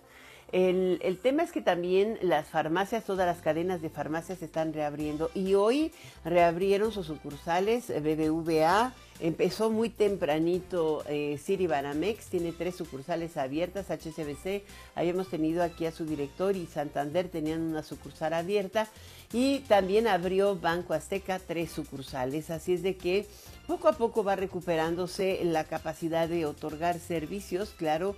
[0.51, 5.29] El, tema es que también las farmacias, todas las cadenas de farmacias se están reabriendo
[5.33, 5.91] y hoy
[6.23, 14.63] reabrieron sus sucursales BBVA, Empezó muy tempranito eh, Siri Banamex, tiene tres sucursales abiertas, HSBC,
[14.93, 18.89] habíamos tenido aquí a su director y Santander tenían una sucursal abierta.
[19.31, 23.25] Y también abrió Banco Azteca tres sucursales, así es de que
[23.67, 27.73] poco a poco va recuperándose la capacidad de otorgar servicios.
[27.77, 28.15] Claro,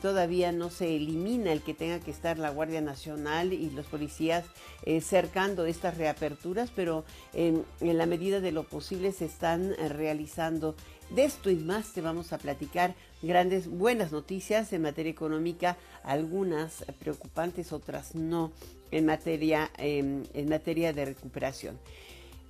[0.00, 4.44] todavía no se elimina el que tenga que estar la Guardia Nacional y los policías
[4.84, 10.74] eh, cercando estas reaperturas, pero en la medida de lo posible se están eh, realizando.
[11.10, 16.84] De esto y más te vamos a platicar grandes, buenas noticias en materia económica, algunas
[16.98, 18.50] preocupantes, otras no,
[18.90, 21.78] en materia, em, en materia de recuperación.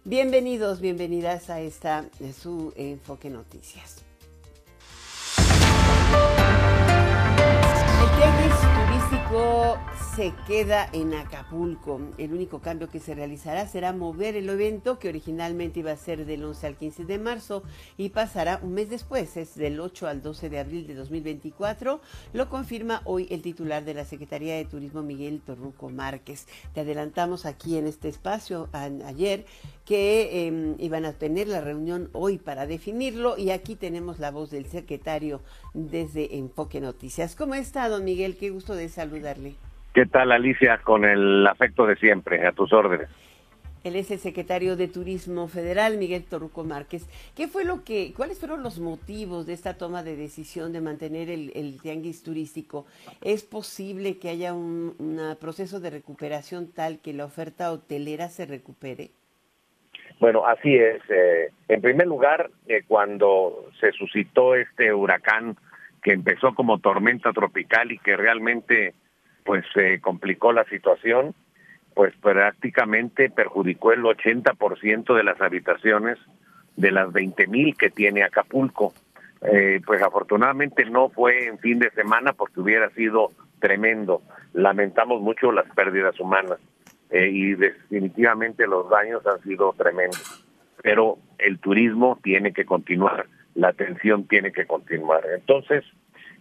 [0.05, 4.03] Bienvenidos, bienvenidas a esta su Enfoque Noticias.
[10.15, 11.99] Se queda en Acapulco.
[12.19, 16.27] El único cambio que se realizará será mover el evento que originalmente iba a ser
[16.27, 17.63] del 11 al 15 de marzo
[17.97, 22.03] y pasará un mes después, es del 8 al 12 de abril de 2024.
[22.35, 26.47] Lo confirma hoy el titular de la Secretaría de Turismo, Miguel Torruco Márquez.
[26.75, 29.47] Te adelantamos aquí en este espacio ayer
[29.87, 34.51] que em, iban a tener la reunión hoy para definirlo y aquí tenemos la voz
[34.51, 35.41] del secretario
[35.75, 37.35] desde Enfoque Noticias.
[37.35, 38.37] ¿Cómo está, don Miguel?
[38.37, 38.89] Qué gusto de
[39.23, 39.55] saludarle.
[39.95, 40.79] ¿Qué tal, Alicia?
[40.79, 43.09] Con el afecto de siempre, a tus órdenes.
[43.85, 47.09] Él es el secretario de Turismo Federal, Miguel Torruco Márquez.
[47.37, 51.29] ¿Qué fue lo que, cuáles fueron los motivos de esta toma de decisión de mantener
[51.29, 52.87] el, tianguis turístico?
[53.21, 54.95] ¿Es posible que haya un
[55.41, 59.11] proceso de recuperación tal que la oferta hotelera se recupere?
[60.21, 61.03] Bueno, así es.
[61.09, 65.57] Eh, en primer lugar, eh, cuando se suscitó este huracán
[66.05, 68.95] que empezó como tormenta tropical y que realmente
[69.45, 71.35] pues se complicó la situación,
[71.95, 76.19] pues prácticamente perjudicó el 80% de las habitaciones
[76.77, 78.95] de las 20.000 mil que tiene Acapulco.
[79.43, 84.23] Eh, pues afortunadamente no fue en fin de semana porque hubiera sido tremendo.
[84.53, 86.59] Lamentamos mucho las pérdidas humanas
[87.11, 90.47] eh, y definitivamente los daños han sido tremendos.
[90.83, 95.23] Pero el turismo tiene que continuar, la atención tiene que continuar.
[95.35, 95.85] Entonces,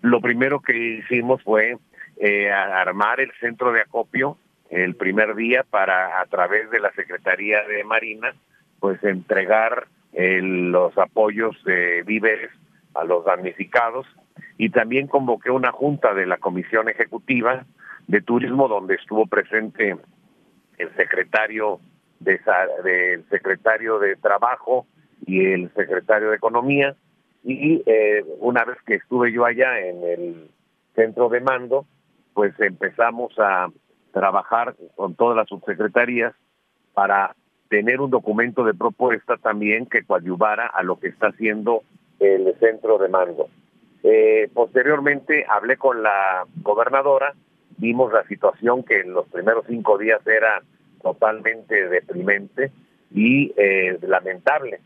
[0.01, 1.77] lo primero que hicimos fue
[2.23, 4.37] eh, armar el centro de acopio
[4.69, 8.35] el primer día para a través de la Secretaría de Marina
[8.79, 12.51] pues entregar los apoyos de víveres
[12.93, 14.05] a los damnificados.
[14.59, 17.65] Y también convoqué una junta de la Comisión Ejecutiva
[18.07, 19.97] de Turismo donde estuvo presente
[20.77, 21.79] el secretario
[22.19, 22.39] de
[22.83, 24.85] del secretario de Trabajo
[25.25, 26.95] y el secretario de Economía.
[27.43, 30.49] Y eh, una vez que estuve yo allá en el
[30.93, 31.87] centro de mando
[32.33, 33.69] pues empezamos a
[34.11, 36.33] trabajar con todas las subsecretarías
[36.93, 37.35] para
[37.69, 41.83] tener un documento de propuesta también que coadyuvara a lo que está haciendo
[42.19, 43.47] el centro de mando.
[44.03, 47.33] Eh, posteriormente hablé con la gobernadora,
[47.77, 50.61] vimos la situación que en los primeros cinco días era
[51.01, 52.71] totalmente deprimente
[53.13, 54.81] y eh, lamentable.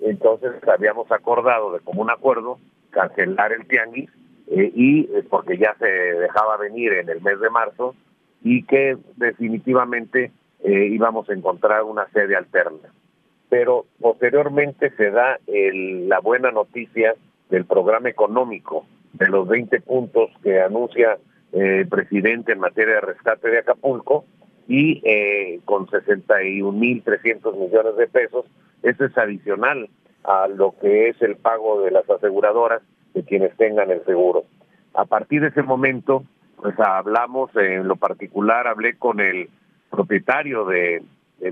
[0.00, 2.58] Entonces habíamos acordado de común acuerdo
[2.90, 4.10] cancelar el tianguis
[4.50, 7.94] eh, y eh, porque ya se dejaba venir en el mes de marzo
[8.42, 10.32] y que definitivamente
[10.62, 12.92] eh, íbamos a encontrar una sede alterna.
[13.48, 17.14] Pero posteriormente se da la buena noticia
[17.48, 21.18] del programa económico, de los 20 puntos que anuncia
[21.52, 24.24] el presidente en materia de rescate de Acapulco,
[24.70, 28.44] y eh, con 61.300 millones de pesos,
[28.84, 29.90] eso es adicional
[30.22, 32.80] a lo que es el pago de las aseguradoras
[33.14, 34.44] de quienes tengan el seguro.
[34.94, 36.24] A partir de ese momento,
[36.56, 39.48] pues hablamos, en lo particular hablé con el
[39.90, 41.02] propietario de,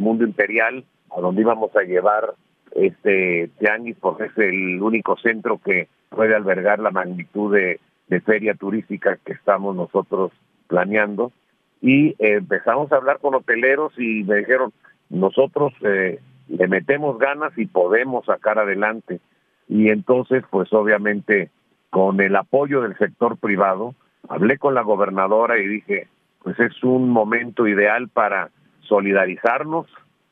[0.01, 0.85] Mundo Imperial,
[1.17, 2.35] a donde íbamos a llevar
[2.73, 7.81] este tianguis, porque es el único centro que puede albergar la magnitud de,
[8.25, 10.33] feria turística que estamos nosotros
[10.67, 11.33] planeando.
[11.81, 14.73] Y empezamos a hablar con hoteleros y me dijeron,
[15.09, 16.19] nosotros eh,
[16.49, 19.21] le metemos ganas y podemos sacar adelante.
[19.69, 21.51] Y entonces, pues obviamente,
[21.91, 23.95] con el apoyo del sector privado,
[24.29, 26.09] hablé con la gobernadora y dije,
[26.43, 28.51] pues es un momento ideal para
[28.81, 29.87] solidarizarnos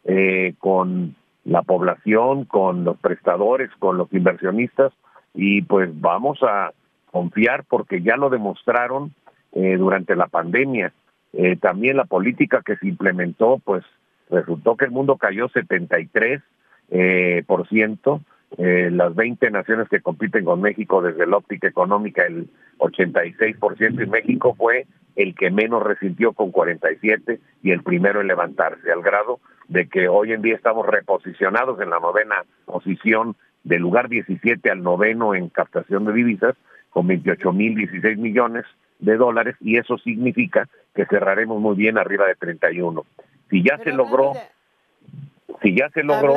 [0.05, 4.93] eh, con la población, con los prestadores, con los inversionistas
[5.35, 6.73] y pues vamos a
[7.11, 9.15] confiar porque ya lo demostraron
[9.53, 10.93] eh, durante la pandemia.
[11.33, 13.85] Eh, también la política que se implementó, pues
[14.31, 16.43] resultó que el mundo cayó 73
[17.47, 18.21] por ciento
[18.59, 22.49] eh, las 20 naciones que compiten con México desde la óptica económica, el
[22.79, 28.93] 86% y México fue el que menos resintió con 47 y el primero en levantarse,
[28.93, 33.35] al grado de que hoy en día estamos reposicionados en la novena posición
[33.65, 36.55] del lugar 17 al noveno en captación de divisas
[36.91, 38.65] con 28 mil 16 millones
[39.01, 43.05] de dólares y eso significa que cerraremos muy bien arriba de 31.
[43.51, 44.33] Si ya se logró,
[45.63, 46.35] si ya se logró,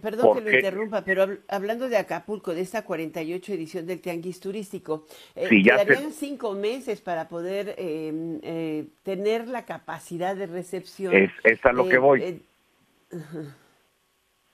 [0.00, 5.06] Perdón que lo interrumpa, pero hablando de Acapulco, de esta 48 edición del Tianguis Turístico,
[5.34, 11.14] eh, quedarían cinco meses para poder em, eh, tener la capacidad de recepción.
[11.14, 12.42] Es, a lo que voy.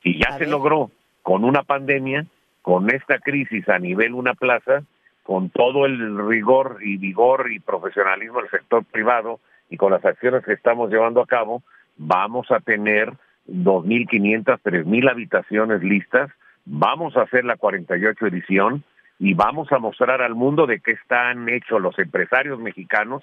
[0.02, 0.90] Y ya se logró
[1.22, 2.26] con una pandemia,
[2.62, 4.84] con esta crisis a nivel una plaza,
[5.24, 10.44] con todo el rigor y vigor y profesionalismo del sector privado y con las acciones
[10.44, 11.62] que estamos llevando a cabo,
[11.96, 13.12] vamos a tener
[13.48, 16.30] 2.500, 3.000 habitaciones listas.
[16.64, 18.84] Vamos a hacer la 48 edición
[19.18, 23.22] y vamos a mostrar al mundo de qué están hechos los empresarios mexicanos,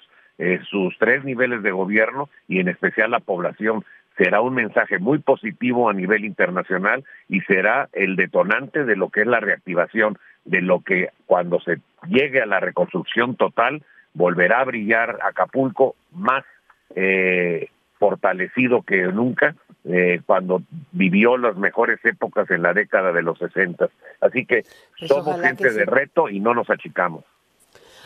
[0.70, 3.84] sus tres niveles de gobierno y en especial la población.
[4.16, 9.20] Será un mensaje muy positivo a nivel internacional y será el detonante de lo que
[9.20, 11.78] es la reactivación, de lo que cuando se
[12.08, 13.82] llegue a la reconstrucción total
[14.14, 16.44] volverá a brillar Acapulco más
[16.94, 17.68] eh,
[18.02, 19.54] fortalecido que nunca
[19.84, 20.60] eh, cuando
[20.90, 23.88] vivió las mejores épocas en la década de los 60.
[24.20, 24.64] Así que
[24.98, 27.22] pues somos gente de reto y no nos achicamos.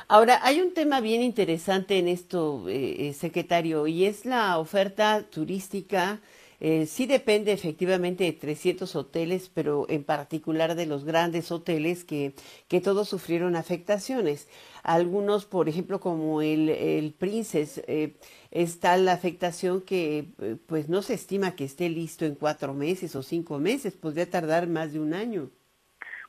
[0.07, 5.23] Ahora, hay un tema bien interesante en esto, eh, eh, secretario, y es la oferta
[5.23, 6.19] turística
[6.61, 12.33] eh, sí depende efectivamente de 300 hoteles, pero en particular de los grandes hoteles que,
[12.69, 14.49] que todos sufrieron afectaciones.
[14.83, 18.15] Algunos, por ejemplo, como el, el Princess, eh,
[18.51, 23.15] está la afectación que eh, pues no se estima que esté listo en cuatro meses
[23.17, 25.51] o cinco meses, podría tardar más de un año.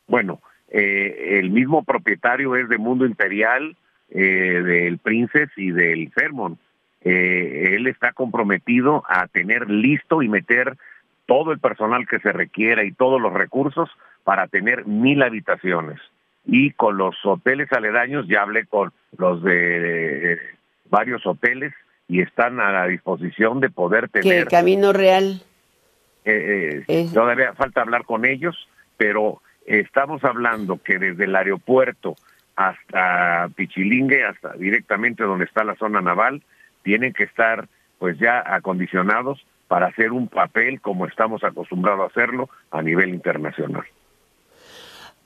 [0.07, 3.77] Bueno, eh, el mismo propietario es de Mundo Imperial,
[4.09, 6.57] del Princess y del Fairmont
[7.09, 10.75] eh, él está comprometido a tener listo y meter
[11.25, 13.89] todo el personal que se requiera y todos los recursos
[14.25, 16.01] para tener mil habitaciones.
[16.45, 20.37] Y con los hoteles aledaños, ya hablé con los de
[20.89, 21.73] varios hoteles
[22.09, 24.43] y están a la disposición de poder tener...
[24.43, 25.41] ¿Qué Camino Real?
[26.25, 32.15] Eh, eh, todavía falta hablar con ellos, pero estamos hablando que desde el aeropuerto
[32.57, 36.43] hasta Pichilingue, hasta directamente donde está la zona naval,
[36.87, 37.67] tienen que estar
[37.99, 43.83] pues ya acondicionados para hacer un papel como estamos acostumbrados a hacerlo a nivel internacional.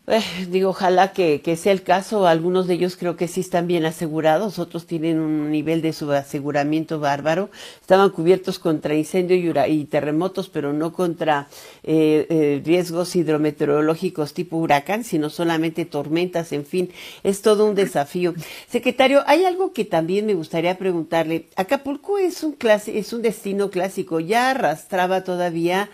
[0.07, 2.25] Eh, digo, ojalá que, que, sea el caso.
[2.25, 6.99] Algunos de ellos creo que sí están bien asegurados, otros tienen un nivel de subaseguramiento
[6.99, 7.51] bárbaro.
[7.81, 11.49] Estaban cubiertos contra incendio y, y terremotos, pero no contra
[11.83, 16.89] eh, eh, riesgos hidrometeorológicos tipo huracán, sino solamente tormentas, en fin,
[17.21, 18.33] es todo un desafío.
[18.67, 21.47] Secretario, hay algo que también me gustaría preguntarle.
[21.55, 25.89] Acapulco es un, clase, es un destino clásico, ya arrastraba todavía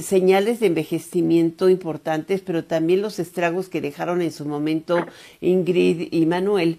[0.00, 5.04] señales de envejecimiento importantes, pero también los estragos que dejaron en su momento
[5.42, 6.78] Ingrid y Manuel.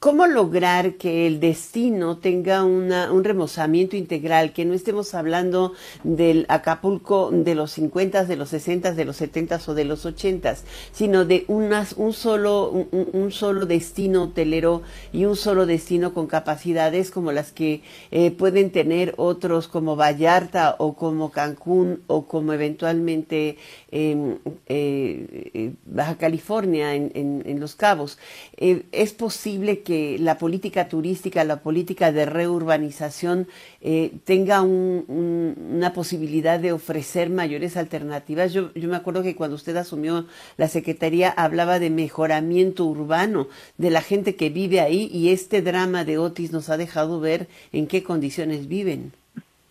[0.00, 5.72] ¿Cómo lograr que el destino tenga una, un remozamiento integral, que no estemos hablando
[6.04, 10.54] del Acapulco de los 50, de los 60, de los 70 o de los 80,
[10.92, 17.10] sino de unas, un, solo, un, solo destino hotelero y un solo destino con capacidades
[17.10, 23.56] como las que eh, pueden tener otros como Vallarta o como Cancún o como eventualmente
[23.90, 24.38] em,
[24.68, 28.16] eh, eh, Baja California en, en, Los Cabos?
[28.56, 33.46] ¿Es posible que la política turística, la política de reurbanización
[33.80, 38.52] eh, tenga una posibilidad de ofrecer mayores alternativas.
[38.52, 40.26] Yo, yo me acuerdo que cuando usted asumió
[40.56, 46.04] la Secretaría hablaba de mejoramiento urbano de la gente que vive ahí y este drama
[46.04, 49.12] de Otis nos ha dejado ver en qué condiciones viven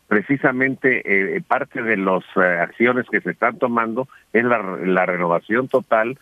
[0.07, 1.01] precisamente
[1.36, 6.17] eh, parte de las eh, acciones que se están tomando es la, la renovación total,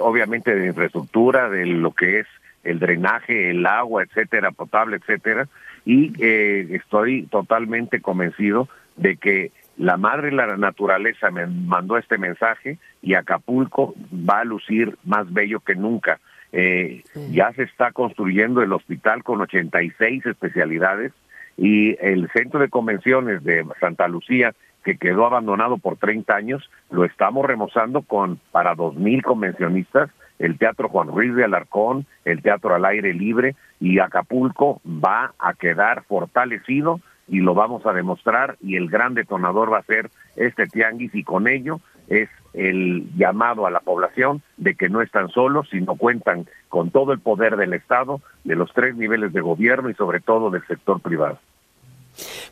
[0.00, 2.26] obviamente de infraestructura, de lo que es
[2.64, 5.48] el drenaje, el agua, etcétera, potable, etcétera,
[5.84, 12.78] y eh, estoy totalmente convencido de que la madre la naturaleza me mandó este mensaje
[13.00, 16.18] y Acapulco va a lucir más bello que nunca.
[16.50, 21.12] Eh, ya se está construyendo el hospital con 86 especialidades
[21.56, 27.04] y el centro de convenciones de Santa Lucía que quedó abandonado por 30 años, lo
[27.04, 32.84] estamos remozando con para 2.000 convencionistas el Teatro Juan Ruiz de Alarcón, el Teatro al
[32.84, 38.88] Aire Libre y Acapulco va a quedar fortalecido y lo vamos a demostrar y el
[38.88, 43.80] gran detonador va a ser este tianguis y con ello es el llamado a la
[43.80, 48.56] población de que no están solos, sino cuentan con todo el poder del Estado, de
[48.56, 51.38] los tres niveles de gobierno y sobre todo del sector privado.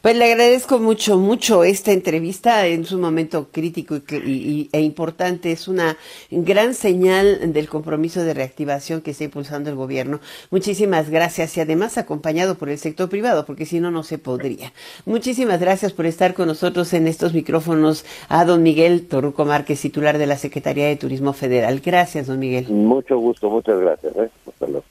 [0.03, 5.53] Pues le agradezco mucho, mucho esta entrevista en su momento crítico y, e importante.
[5.53, 5.97] Es una
[6.31, 10.21] gran señal del compromiso de reactivación que está impulsando el gobierno.
[10.51, 14.73] Muchísimas gracias y además acompañado por el sector privado, porque si no, no se podría.
[15.05, 20.19] Muchísimas gracias por estar con nosotros en estos micrófonos a don Miguel Torruco Márquez, titular
[20.19, 21.81] de la Secretaría de Turismo Federal.
[21.85, 22.69] Gracias, don Miguel.
[22.69, 24.15] Mucho gusto, muchas gracias.
[24.17, 24.31] ¿eh?
[24.47, 24.85] Hasta luego.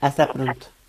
[0.00, 0.79] Hasta pronto.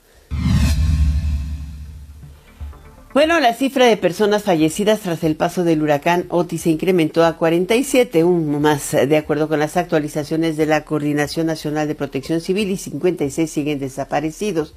[3.14, 7.36] Bueno, la cifra de personas fallecidas tras el paso del huracán Otis se incrementó a
[7.36, 12.70] 47, un más de acuerdo con las actualizaciones de la Coordinación Nacional de Protección Civil
[12.70, 14.76] y 56 siguen desaparecidos.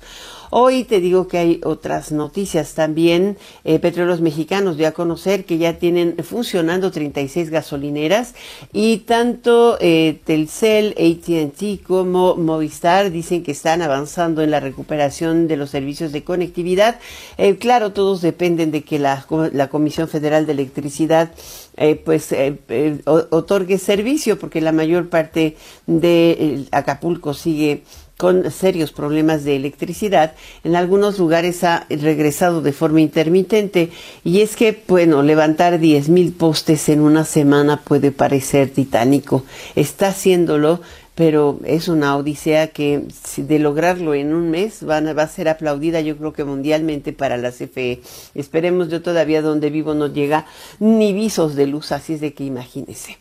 [0.57, 3.37] Hoy te digo que hay otras noticias también.
[3.65, 8.37] Eh, Petróleos Mexicanos dio a conocer que ya tienen funcionando 36 gasolineras
[8.73, 15.57] y tanto eh, Telcel, ATT como Movistar dicen que están avanzando en la recuperación de
[15.57, 17.01] los servicios de conectividad.
[17.37, 19.27] Eh, claro, todos dependen de que la,
[19.69, 21.33] Comisión Federal de Electricidad
[21.77, 22.57] eh, pues eh,
[23.05, 25.57] otorgue servicio porque la mayor parte
[25.89, 27.83] de Acapulco sigue
[28.17, 30.35] con serios problemas de electricidad.
[30.63, 33.91] En algunos lugares ha regresado de forma intermitente
[34.23, 39.45] y es que, bueno, levantar 10 mil postes en una semana puede parecer titánico.
[39.75, 40.81] Está haciéndolo
[41.15, 43.05] pero es una odisea que
[43.37, 47.53] de lograrlo en un mes va a ser aplaudida yo creo que mundialmente para la
[47.53, 48.01] CFE.
[48.35, 50.47] Esperemos yo todavía donde vivo no llega
[50.81, 53.19] ni visos de luz, así es de que imagínese.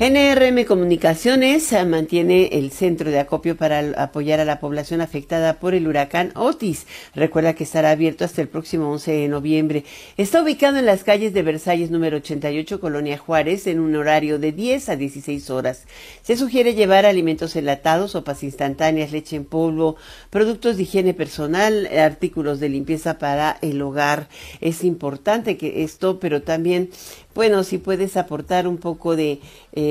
[0.00, 5.74] NRM Comunicaciones eh, mantiene el centro de acopio para apoyar a la población afectada por
[5.74, 6.86] el huracán Otis.
[7.14, 9.84] Recuerda que estará abierto hasta el próximo 11 de noviembre.
[10.16, 14.52] Está ubicado en las calles de Versalles número 88, Colonia Juárez, en un horario de
[14.52, 15.84] 10 a 16 horas.
[16.22, 19.96] Se sugiere llevar alimentos enlatados, sopas instantáneas, leche en polvo,
[20.30, 24.30] productos de higiene personal, artículos de limpieza para el hogar.
[24.62, 26.88] Es importante que esto, pero también
[27.34, 29.40] bueno, si puedes aportar un poco de,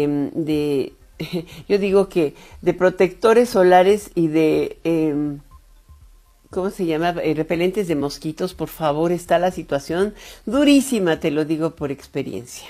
[0.04, 0.94] em, de
[1.68, 5.40] yo digo que de protectores solares y de, em,
[6.50, 7.10] ¿cómo se llama?
[7.24, 10.14] Eh, repelentes de mosquitos, por favor, está la situación
[10.46, 12.68] durísima, te lo digo por experiencia.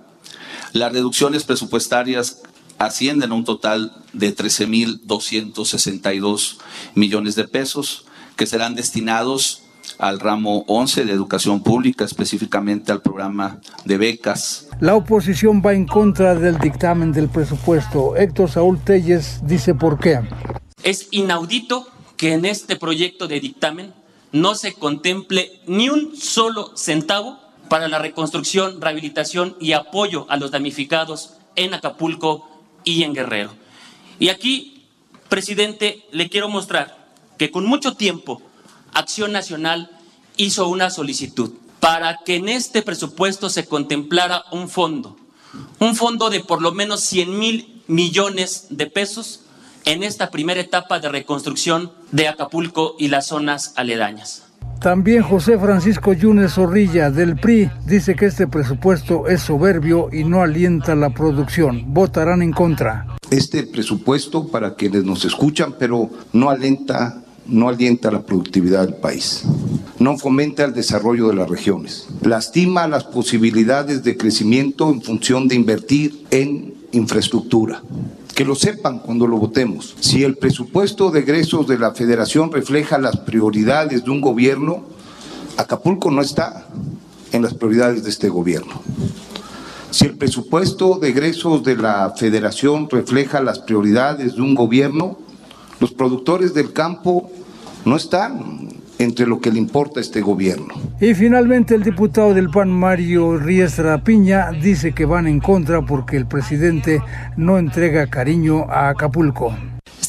[0.73, 2.41] Las reducciones presupuestarias
[2.77, 6.57] ascienden a un total de 13.262
[6.93, 9.61] millones de pesos que serán destinados
[9.97, 14.67] al ramo 11 de educación pública, específicamente al programa de becas.
[14.81, 18.17] La oposición va en contra del dictamen del presupuesto.
[18.17, 20.19] Héctor Saúl Telles dice por qué.
[20.83, 23.93] Es inaudito que en este proyecto de dictamen
[24.31, 30.51] no se contemple ni un solo centavo para la reconstrucción, rehabilitación y apoyo a los
[30.51, 32.50] damnificados en Acapulco
[32.84, 33.51] y en Guerrero.
[34.19, 34.86] Y aquí,
[35.29, 38.41] presidente, le quiero mostrar que con mucho tiempo
[38.93, 39.91] Acción Nacional
[40.38, 45.17] hizo una solicitud para que en este presupuesto se contemplara un fondo,
[45.79, 49.41] un fondo de por lo menos 100 mil millones de pesos
[49.85, 54.43] en esta primera etapa de reconstrucción de Acapulco y las zonas aledañas.
[54.81, 60.41] También José Francisco Yunes Zorrilla del PRI dice que este presupuesto es soberbio y no
[60.41, 61.93] alienta la producción.
[61.93, 63.07] Votarán en contra.
[63.31, 69.43] Este presupuesto, para quienes nos escuchan, pero no alienta, no alienta la productividad del país.
[69.97, 72.07] No fomenta el desarrollo de las regiones.
[72.21, 77.81] Lastima las posibilidades de crecimiento en función de invertir en infraestructura
[78.35, 79.95] que lo sepan cuando lo votemos.
[80.01, 84.83] Si el presupuesto de egresos de la federación refleja las prioridades de un gobierno,
[85.57, 86.67] Acapulco no está
[87.31, 88.81] en las prioridades de este gobierno.
[89.89, 95.17] Si el presupuesto de egresos de la federación refleja las prioridades de un gobierno,
[95.79, 97.31] los productores del campo
[97.85, 98.67] no están
[98.99, 100.73] entre lo que le importa a este gobierno.
[100.99, 106.17] Y finalmente el diputado del PAN, Mario Riestra Piña, dice que van en contra porque
[106.17, 107.01] el presidente
[107.37, 109.53] no entrega cariño a Acapulco.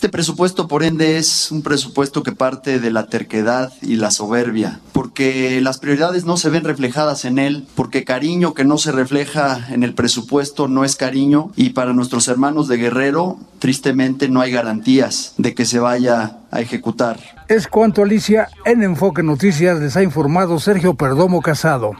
[0.07, 4.79] Este presupuesto, por ende, es un presupuesto que parte de la terquedad y la soberbia,
[4.93, 9.67] porque las prioridades no se ven reflejadas en él, porque cariño que no se refleja
[9.69, 14.53] en el presupuesto no es cariño, y para nuestros hermanos de Guerrero, tristemente no hay
[14.53, 17.19] garantías de que se vaya a ejecutar.
[17.49, 21.95] Es cuanto, Alicia, en Enfoque Noticias les ha informado Sergio Perdomo Casado.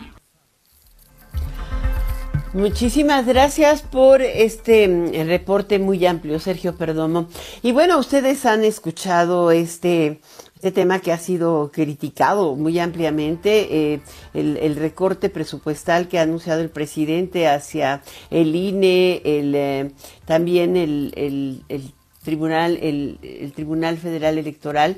[2.57, 7.29] Muchísimas gracias por este mm, reporte muy amplio, Sergio Perdomo.
[7.63, 10.23] Y bueno, ustedes han escuchado este,
[10.55, 14.01] este tema que ha sido criticado muy ampliamente, eh,
[14.33, 19.91] el, recorte presupuestal que ha anunciado el presidente hacia el INE, el, eh,
[20.25, 21.93] también el, el
[22.27, 24.97] tribunal, el, Tribunal Federal Electoral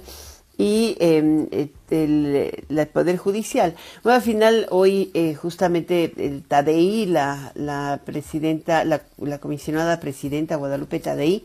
[0.59, 1.47] y em,
[1.91, 3.77] el, Poder Judicial.
[4.03, 10.57] Bueno, al final, hoy eh, justamente el Tadei, la, la presidenta, la, la, comisionada presidenta
[10.57, 11.45] Guadalupe Tadei,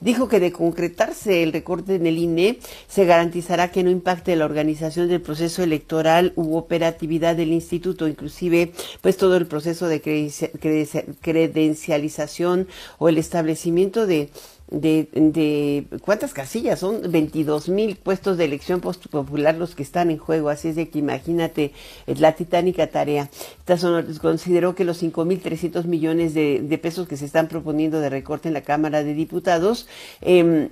[0.00, 4.44] dijo que de concretarse el recorte en el INE, se garantizará que no impacte la
[4.44, 10.00] organización del proceso electoral u operatividad del instituto, inclusive pues todo el proceso de
[11.20, 14.30] credencialización o el establecimiento de
[14.80, 20.18] de, de, cuántas casillas son 22 mil puestos de elección popular los que están en
[20.18, 20.48] juego.
[20.48, 21.72] Así es de que imagínate
[22.06, 23.30] es la titánica tarea.
[23.58, 27.48] Esta son, consideró que los 5 mil 300 millones de, de, pesos que se están
[27.48, 29.86] proponiendo de recorte en la Cámara de Diputados
[30.20, 30.70] eh,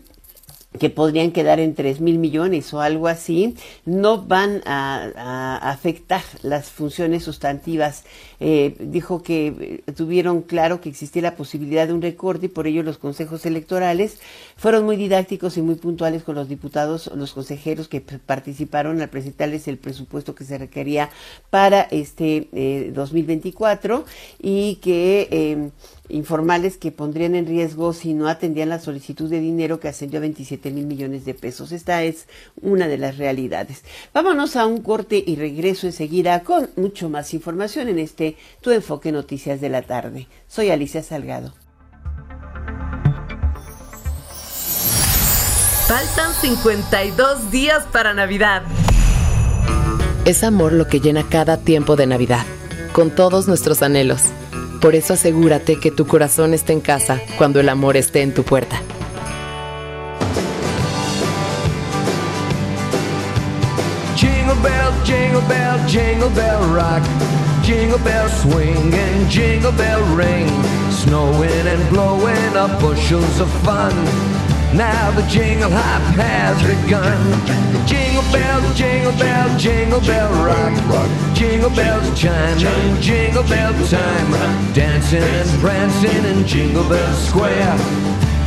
[0.78, 6.70] que podrían quedar en 3 mil millones o algo así, no van a, afectar las
[6.70, 8.04] funciones sustantivas.
[8.40, 12.66] Eh, dijo que eh, tuvieron claro que existía la posibilidad de un recorte y por
[12.66, 14.18] ello los consejos electorales
[14.56, 19.68] fueron muy didácticos y muy puntuales con los diputados, los consejeros que participaron al presentarles
[19.68, 21.11] el presupuesto que se requería
[21.50, 24.04] para este 2024 eh,
[24.40, 25.70] y que
[26.12, 30.20] informales que pondrían en riesgo si no atendían la solicitud de dinero que ascendió a
[30.20, 31.72] 27 mil millones de pesos.
[31.72, 32.27] Esta es
[32.61, 33.83] una de las realidades.
[34.12, 39.11] Vámonos a un corte y regreso enseguida con mucho más información en este Tu Enfoque
[39.11, 40.29] Noticias de la tarde.
[40.46, 41.55] Soy Alicia Salgado.
[45.88, 48.62] Faltan 52 días para Navidad.
[50.25, 52.46] Es amor lo que llena cada tiempo de Navidad,
[52.92, 54.31] con todos nuestros anhelos.
[54.82, 58.42] Por eso asegúrate que tu corazón esté en casa cuando el amor esté en tu
[58.42, 58.82] puerta.
[64.16, 67.02] Jingle bell, jingle bell, jingle bell rock.
[67.62, 70.48] Jingle bell swing and jingle bell ring.
[70.90, 73.94] Snowing and blowing up bushels of fun.
[74.76, 77.86] Now the jingle hop has begun.
[77.86, 80.72] Jingle bell, jingle bell, jingle bell rock.
[81.34, 84.72] Jingle bells chiming, jingle bell time.
[84.72, 87.76] Dancing and prancing in Jingle Bell Square.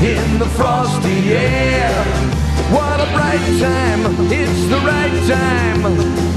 [0.02, 2.46] In the frosty air.
[2.72, 5.84] What a bright time, it's the right time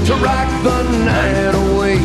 [0.05, 1.97] to rock the night away.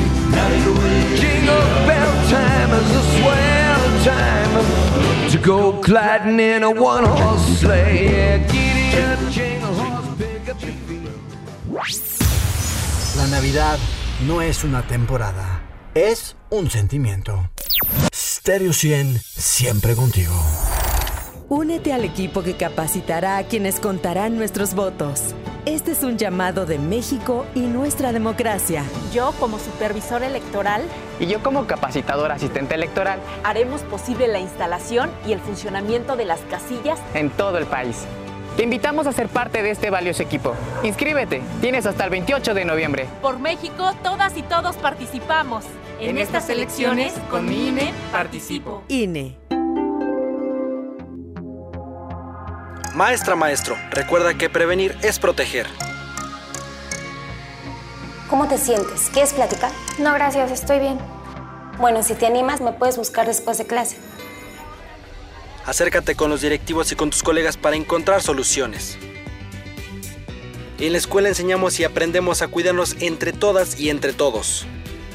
[1.20, 8.10] Jingle bell time is a swell time to go gliding in a one horse sleigh.
[8.10, 10.93] Yeah, giddy up, jingle horse, pick up your feet.
[13.16, 13.78] La Navidad
[14.28, 15.60] no es una temporada,
[15.94, 17.50] es un sentimiento.
[18.14, 20.34] Stereo 100, siempre contigo.
[21.48, 25.34] Únete al equipo que capacitará a quienes contarán nuestros votos.
[25.66, 28.84] Este es un llamado de México y nuestra democracia.
[29.12, 30.82] Yo, como supervisor electoral,
[31.18, 36.40] Y yo como capacitador asistente electoral haremos posible la instalación y el funcionamiento de las
[36.42, 38.06] casillas en todo el país.
[38.56, 40.54] Te invitamos a ser parte de este valioso equipo.
[40.84, 43.08] Inscríbete, tienes hasta el 28 de noviembre.
[43.20, 45.64] Por México, todas y todos participamos.
[45.98, 48.84] En estas elecciones, con mi INE, participo.
[48.86, 49.36] INE.
[52.94, 55.66] Maestra, maestro, recuerda que prevenir es proteger.
[58.30, 59.10] ¿Cómo te sientes?
[59.12, 59.72] ¿Quieres platicar?
[59.98, 60.98] No, gracias, estoy bien.
[61.78, 63.96] Bueno, si te animas, me puedes buscar después de clase.
[65.66, 68.98] Acércate con los directivos y con tus colegas para encontrar soluciones.
[70.78, 74.66] En la escuela enseñamos y aprendemos a cuidarnos entre todas y entre todos.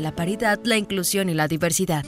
[0.00, 2.04] la paridad, la inclusión y la diversidad.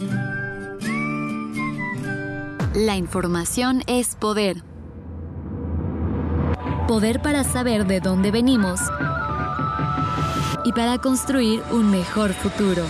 [2.74, 4.62] La información es poder.
[6.88, 8.80] Poder para saber de dónde venimos
[10.64, 12.84] y para construir un mejor futuro.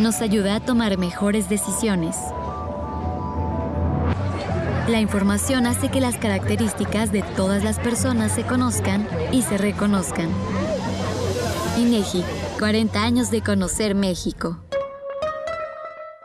[0.00, 2.16] Nos ayuda a tomar mejores decisiones.
[4.88, 10.28] La información hace que las características de todas las personas se conozcan y se reconozcan.
[11.78, 12.24] INEGI,
[12.60, 14.62] 40 años de conocer México.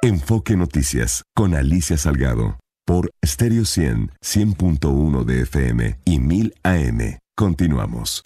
[0.02, 7.19] Enfoque Noticias con Alicia Salgado por Stereo 100, 100.1 de FM y 1000 AM.
[7.38, 8.21] Continuamos.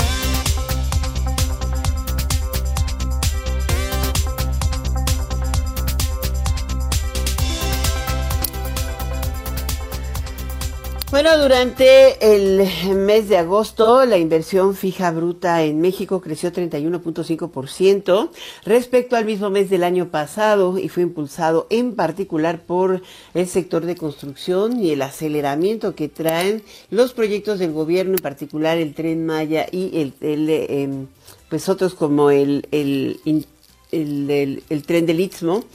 [11.21, 18.29] Bueno, durante el mes de agosto, la inversión fija bruta en México creció 31.5%
[18.63, 23.01] respecto al mismo mes del año pasado y fue impulsado en particular por
[23.33, 28.77] el sector de construcción y el aceleramiento que traen los proyectos del gobierno, en particular
[28.77, 30.89] el tren Maya y el, eh,
[31.49, 33.45] pues otros como el, el
[34.85, 35.65] tren del Istmo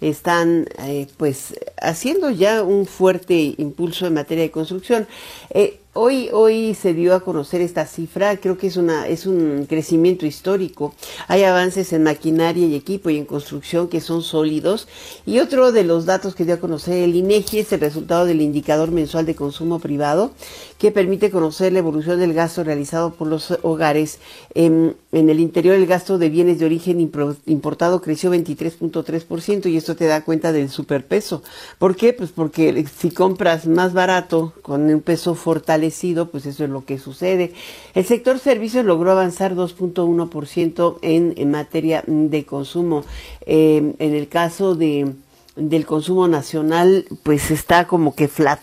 [0.00, 5.06] están eh, pues haciendo ya un fuerte impulso en materia de construcción.
[5.50, 9.66] Eh, Hoy, hoy se dio a conocer esta cifra, creo que es, una, es un
[9.68, 10.94] crecimiento histórico.
[11.26, 14.86] Hay avances en maquinaria y equipo y en construcción que son sólidos.
[15.26, 18.40] Y otro de los datos que dio a conocer el INEGI es el resultado del
[18.40, 20.30] indicador mensual de consumo privado,
[20.78, 24.20] que permite conocer la evolución del gasto realizado por los hogares.
[24.54, 29.96] En, en el interior, el gasto de bienes de origen importado creció 23.3% y esto
[29.96, 31.42] te da cuenta del superpeso.
[31.78, 32.12] ¿Por qué?
[32.12, 36.98] Pues porque si compras más barato con un peso fortalecido, pues eso es lo que
[36.98, 37.52] sucede.
[37.94, 43.04] El sector servicios logró avanzar 2.1% en, en materia de consumo.
[43.46, 45.12] Eh, en el caso de
[45.56, 48.60] del consumo nacional pues está como que flat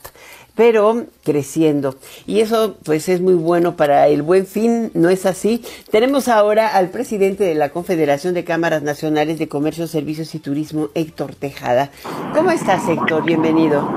[0.57, 1.95] pero creciendo.
[2.25, 5.63] Y eso pues es muy bueno para el buen fin, ¿no es así?
[5.91, 10.89] Tenemos ahora al presidente de la Confederación de Cámaras Nacionales de Comercio, Servicios y Turismo,
[10.95, 11.91] Héctor Tejada.
[12.33, 13.23] ¿Cómo estás, Héctor?
[13.23, 13.87] Bienvenido.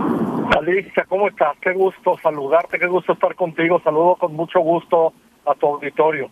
[0.57, 1.57] Alicia, ¿cómo estás?
[1.63, 3.81] Qué gusto saludarte, qué gusto estar contigo.
[3.83, 5.15] Saludo con mucho gusto
[5.47, 6.31] a tu auditorio.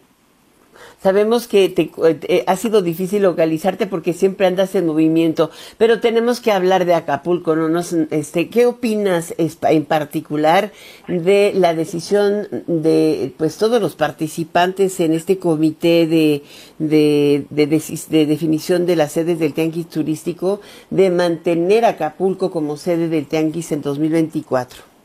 [1.00, 6.40] Sabemos que te, eh, ha sido difícil localizarte porque siempre andas en movimiento, pero tenemos
[6.40, 7.68] que hablar de Acapulco, ¿no?
[7.68, 10.72] Nos, este, ¿Qué opinas en particular
[11.06, 16.42] de la decisión de pues todos los participantes en este comité de,
[16.80, 23.08] de, de, de definición de las sedes del Tianguis turístico de mantener Acapulco como sede
[23.08, 24.97] del Tianguis en 2024?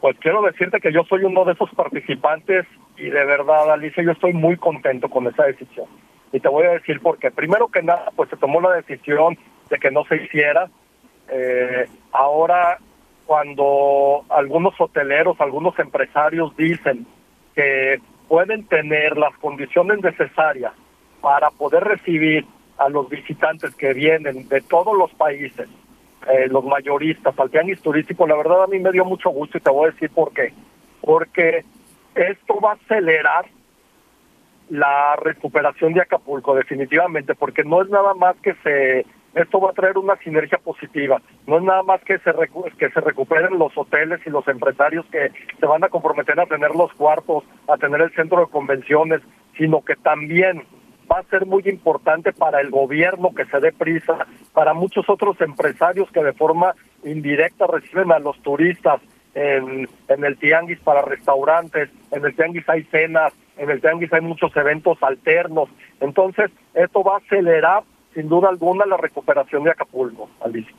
[0.00, 4.12] Pues quiero decirte que yo soy uno de esos participantes y de verdad, Alicia, yo
[4.12, 5.86] estoy muy contento con esa decisión.
[6.32, 7.30] Y te voy a decir por qué.
[7.30, 9.36] Primero que nada, pues se tomó la decisión
[9.68, 10.70] de que no se hiciera.
[11.28, 12.78] Eh, ahora,
[13.26, 17.06] cuando algunos hoteleros, algunos empresarios dicen
[17.54, 20.72] que pueden tener las condiciones necesarias
[21.20, 22.46] para poder recibir
[22.78, 25.68] a los visitantes que vienen de todos los países,
[26.28, 29.60] eh, los mayoristas, al tianguis turístico, la verdad a mí me dio mucho gusto y
[29.60, 30.52] te voy a decir por qué.
[31.00, 31.64] Porque
[32.14, 33.46] esto va a acelerar
[34.68, 39.74] la recuperación de Acapulco definitivamente, porque no es nada más que se esto va a
[39.74, 41.22] traer una sinergia positiva.
[41.46, 42.32] No es nada más que se
[42.78, 46.74] que se recuperen los hoteles y los empresarios que se van a comprometer a tener
[46.74, 49.20] los cuartos, a tener el centro de convenciones,
[49.56, 50.64] sino que también
[51.10, 55.40] va a ser muy importante para el gobierno que se dé prisa, para muchos otros
[55.40, 59.00] empresarios que de forma indirecta reciben a los turistas
[59.34, 64.54] en, el tianguis para restaurantes, en el tianguis hay cenas, en el tianguis hay muchos
[64.56, 65.68] eventos alternos.
[66.00, 67.82] Entonces, esto va a acelerar
[68.14, 70.74] sin duda alguna la recuperación de Acapulco, Alicia.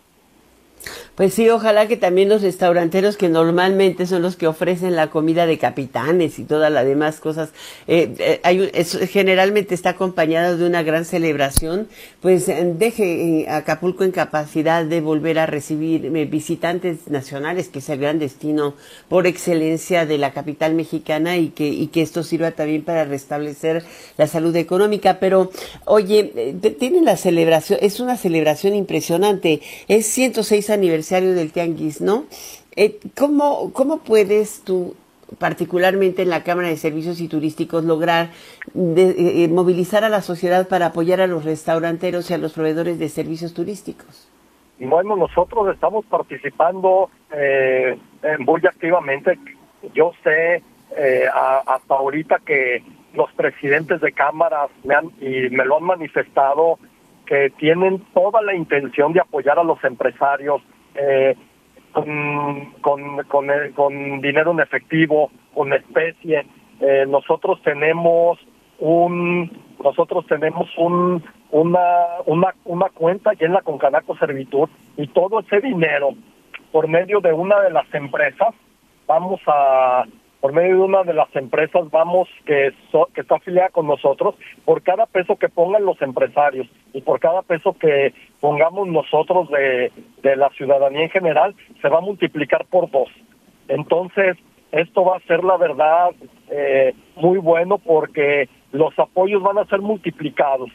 [1.15, 5.45] Pues sí, ojalá que también los restauranteros que normalmente son los que ofrecen la comida
[5.45, 7.50] de capitanes y todas las demás cosas,
[7.86, 8.71] eh, eh hay,
[9.10, 11.89] generalmente está acompañado de una gran celebración,
[12.21, 17.89] pues eh, deje eh, Acapulco en capacidad de volver a recibir visitantes nacionales, que es
[17.89, 18.76] el gran destino
[19.10, 23.84] por excelencia de la capital mexicana y que, y que esto sirva también para restablecer
[24.17, 25.19] la salud económica.
[25.19, 25.52] Pero,
[25.84, 32.26] oye, tienen la celebración, es una celebración impresionante, es 106 aniversario del Tianguis, ¿no?
[32.76, 34.96] Eh, ¿cómo, ¿Cómo puedes tú
[35.40, 38.30] particularmente en la Cámara de Servicios y Turísticos, lograr
[38.76, 43.08] eh, movilizar a la sociedad para apoyar a los restauranteros y a los proveedores de
[43.08, 44.30] servicios turísticos?
[44.80, 47.98] Bueno, nosotros estamos participando eh,
[48.40, 49.38] muy activamente.
[49.94, 50.64] Yo sé
[51.66, 52.84] hasta ahorita que
[53.14, 56.78] los presidentes de cámaras me han, y me lo han manifestado
[57.26, 60.62] que tienen toda la intención de apoyar a los empresarios
[60.95, 61.36] eh,
[61.91, 62.71] con,
[63.27, 66.45] con, eh, con, dinero en efectivo, con especie.
[66.80, 68.39] Eh, nosotros tenemos
[68.80, 69.51] un
[69.84, 71.80] nosotros tenemos un una
[72.25, 76.15] una una cuenta en la Concanaco Servitud y todo ese dinero
[76.71, 78.56] por medio de una de las empresas
[79.06, 80.06] vamos a
[80.41, 82.73] por medio de una de las empresas vamos que,
[83.13, 87.43] que está afiliada con nosotros, por cada peso que pongan los empresarios y por cada
[87.43, 89.91] peso que pongamos nosotros de,
[90.23, 93.10] de la ciudadanía en general, se va a multiplicar por dos.
[93.67, 94.36] Entonces,
[94.71, 96.10] esto va a ser la verdad
[96.49, 100.71] eh, muy bueno porque los apoyos van a ser multiplicados.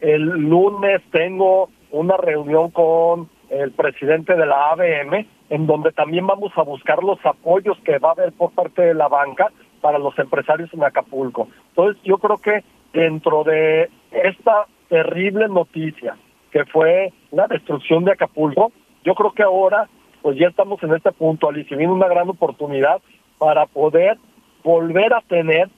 [0.00, 6.52] El lunes tengo una reunión con el presidente de la ABM en donde también vamos
[6.56, 10.18] a buscar los apoyos que va a haber por parte de la banca para los
[10.18, 11.48] empresarios en Acapulco.
[11.70, 16.16] Entonces yo creo que dentro de esta terrible noticia
[16.50, 18.72] que fue la destrucción de Acapulco,
[19.04, 19.88] yo creo que ahora
[20.22, 23.00] pues ya estamos en este punto, viene una gran oportunidad
[23.38, 24.18] para poder
[24.64, 25.68] volver a tener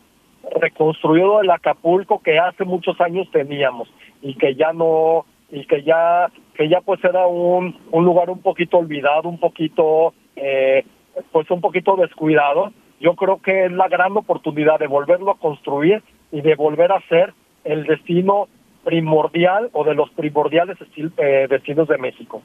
[0.59, 6.31] reconstruido el Acapulco que hace muchos años teníamos y que ya no y que ya
[6.55, 10.85] que ya pues era un, un lugar un poquito olvidado, un poquito eh,
[11.33, 12.73] pues un poquito descuidado.
[13.01, 17.01] Yo creo que es la gran oportunidad de volverlo a construir y de volver a
[17.09, 17.33] ser
[17.65, 18.49] el destino
[18.85, 20.77] primordial o de los primordiales
[21.17, 22.43] eh, destinos de México.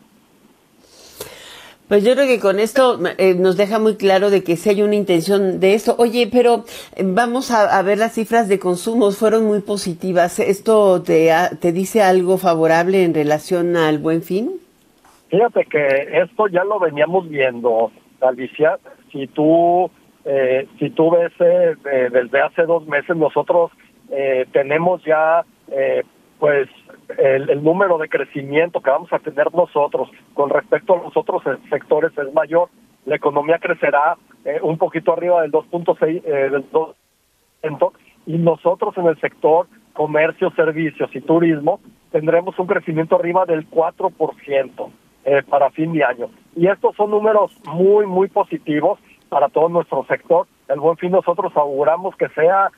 [1.87, 4.81] Pues yo creo que con esto eh, nos deja muy claro de que sí hay
[4.81, 5.95] una intención de esto.
[5.99, 6.63] Oye, pero
[6.95, 10.39] eh, vamos a, ver las cifras de consumos, fueron muy positivas.
[10.39, 11.29] ¿Esto te,
[11.61, 14.53] te dice algo favorable en relación al buen fin?
[15.29, 18.79] Fíjate que esto ya lo veníamos viendo, Alicia.
[19.11, 19.91] Si tú,
[20.25, 23.71] eh, si tú ves desde hace dos meses, nosotros
[24.51, 25.45] tenemos ya
[26.39, 26.67] pues
[27.17, 32.11] el, número de crecimiento que vamos a tener nosotros con respecto a los otros sectores
[32.17, 32.69] es mayor.
[33.05, 37.91] La economía crecerá eh, un poquito arriba del 2.6, eh, del 2%,
[38.25, 41.79] y nosotros en el sector comercio, servicios y turismo
[42.11, 44.89] tendremos un crecimiento arriba del 4%
[45.25, 46.29] eh, para fin de año.
[46.55, 50.47] Y estos son números muy, muy positivos para todo nuestro sector.
[50.67, 52.71] El buen fin nosotros auguramos que sea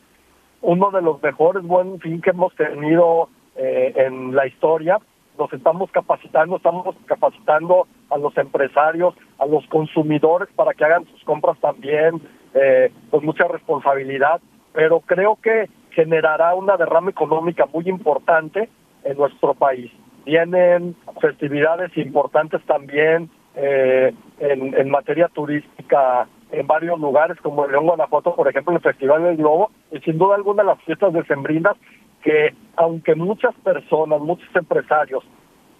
[0.61, 4.99] uno de los mejores buen fin que hemos tenido eh, en la historia.
[5.37, 11.23] Nos estamos capacitando, estamos capacitando a los empresarios, a los consumidores para que hagan sus
[11.23, 12.21] compras también
[12.53, 14.41] eh, con mucha responsabilidad,
[14.73, 18.69] pero creo que generará una derrama económica muy importante
[19.03, 19.91] en nuestro país.
[20.25, 28.35] Vienen festividades importantes también eh, en, materia turística en varios lugares, como en León, Guanajuato,
[28.35, 31.75] por ejemplo, el Festival del Globo, y sin duda alguna las fiestas decembrinas,
[32.23, 35.23] que aunque muchas personas, muchos empresarios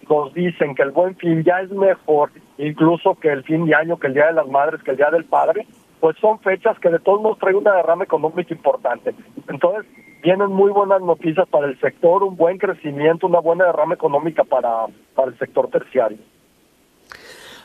[0.08, 3.98] nos dicen que el buen fin ya es mejor, incluso que el fin de año,
[3.98, 5.66] que el Día de las Madres, que el Día del Padre,
[6.00, 9.14] pues son fechas que de todos modos traen una derrama económica importante.
[9.48, 9.84] Entonces,
[10.22, 14.86] vienen muy buenas noticias para el sector, un buen crecimiento, una buena derrama económica para,
[15.14, 16.18] para el sector terciario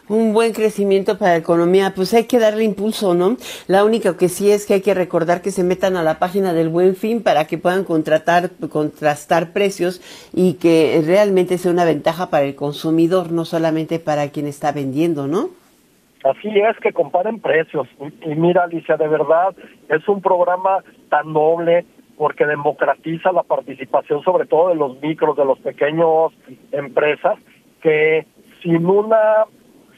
[0.09, 3.37] un buen crecimiento para la economía, pues hay que darle impulso, ¿no?
[3.67, 6.53] La única que sí es que hay que recordar que se metan a la página
[6.53, 10.01] del Buen Fin para que puedan contratar, contrastar precios
[10.33, 15.27] y que realmente sea una ventaja para el consumidor, no solamente para quien está vendiendo,
[15.27, 15.49] ¿no?
[16.23, 17.87] Así es, que comparen precios.
[18.25, 19.53] Y mira, Alicia, de verdad,
[19.89, 21.85] es un programa tan noble
[22.17, 26.31] porque democratiza la participación sobre todo de los micros, de los pequeños
[26.71, 27.37] empresas,
[27.81, 28.25] que
[28.61, 29.45] sin una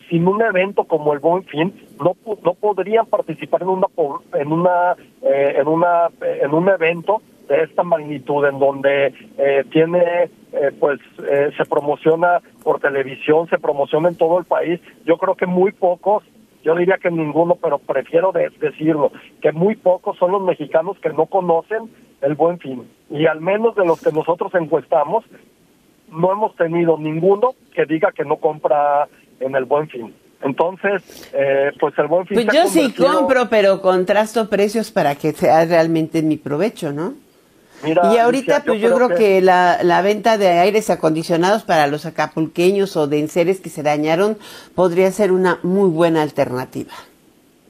[0.10, 3.88] sin un evento como el Buen Fin no no podrían participar en una
[4.34, 10.30] en una eh, en una en un evento de esta magnitud en donde eh, tiene
[10.52, 14.80] eh, pues se promociona por televisión se promociona en todo el país.
[15.06, 16.24] Yo creo que muy pocos
[16.64, 21.26] yo diría que ninguno pero prefiero decirlo que muy pocos son los mexicanos que no
[21.28, 21.90] conocen
[22.22, 22.88] el Buen Fin.
[23.10, 25.24] Y al menos de los que nosotros encuestamos
[26.12, 29.08] no hemos tenido ninguno que diga que no compra
[29.40, 30.14] en el buen fin.
[30.42, 32.36] Entonces, eh, pues el buen fin.
[32.36, 37.14] Pues yo sí compro, pero contrasto precios para que sea realmente mi provecho, ¿no?
[37.84, 42.96] y ahorita, pues yo, creo, que, la, la, venta de aires acondicionados para los acapulqueños
[42.98, 44.38] o de enseres que se dañaron
[44.74, 46.94] podría ser una muy buena alternativa.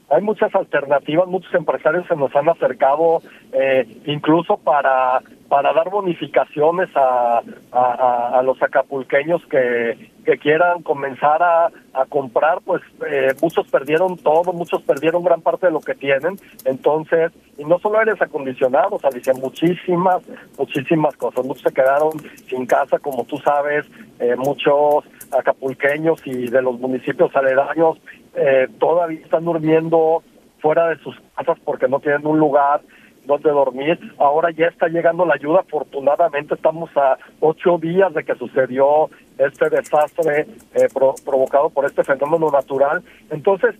[0.08, 6.88] Hay muchas alternativas, muchos empresarios se nos han acercado, eh, incluso para para dar bonificaciones
[6.96, 7.40] a,
[7.72, 14.52] a, los acapulqueños que, que quieran comenzar a, a comprar, pues eh, muchos perdieron todo,
[14.52, 16.36] muchos perdieron gran parte de lo que tienen.
[16.64, 20.22] Entonces, y no solo aires acondicionados, Alicia, muchísimas,
[20.58, 21.44] muchísimas cosas.
[21.44, 22.10] Muchos se quedaron
[22.48, 23.86] sin casa, como tú sabes,
[24.18, 27.98] eh, muchos acapulqueños y de los municipios aledaños
[28.34, 30.22] eh, todavía están durmiendo
[30.60, 32.80] fuera de sus casas porque no tienen un lugar
[33.26, 33.98] donde dormir.
[34.18, 35.60] Ahora ya está llegando la ayuda.
[35.60, 40.88] Afortunadamente estamos a ocho días de que sucedió este desastre eh,
[41.24, 43.02] provocado por este fenómeno natural.
[43.30, 43.74] Entonces,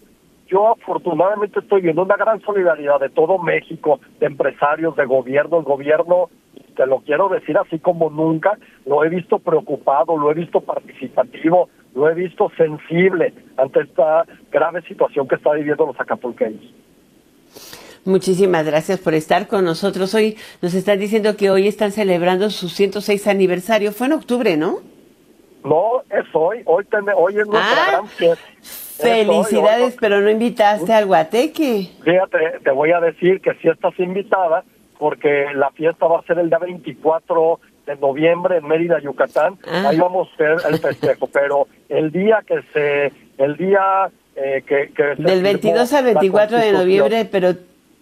[0.48, 5.58] yo afortunadamente estoy viendo una gran solidaridad de todo México, de empresarios, de gobierno.
[5.58, 6.28] El gobierno,
[6.76, 11.68] te lo quiero decir así como nunca, lo he visto preocupado, lo he visto participativo,
[11.94, 16.62] lo he visto sensible ante esta grave situación que está viviendo los acapulqueños.
[18.04, 20.14] Muchísimas gracias por estar con nosotros.
[20.14, 23.90] Hoy nos están diciendo que hoy están celebrando su 106 aniversario.
[23.90, 24.78] Fue en octubre, ¿no?
[25.64, 26.62] No, es hoy.
[26.66, 26.86] Hoy,
[27.16, 28.44] hoy es nuestra ah, gran fiesta.
[28.62, 31.88] Felicidades, pero no invitaste al guateque.
[32.04, 34.64] Fíjate, te voy a decir que sí estás invitada
[34.98, 39.58] porque la fiesta va a ser el día 24 de noviembre en Mérida, Yucatán.
[39.66, 39.88] Ah.
[39.88, 44.92] Ahí vamos a hacer el festejo, pero el día que se, el día eh, que,
[44.92, 47.54] que Del 22 al 24 de noviembre, pero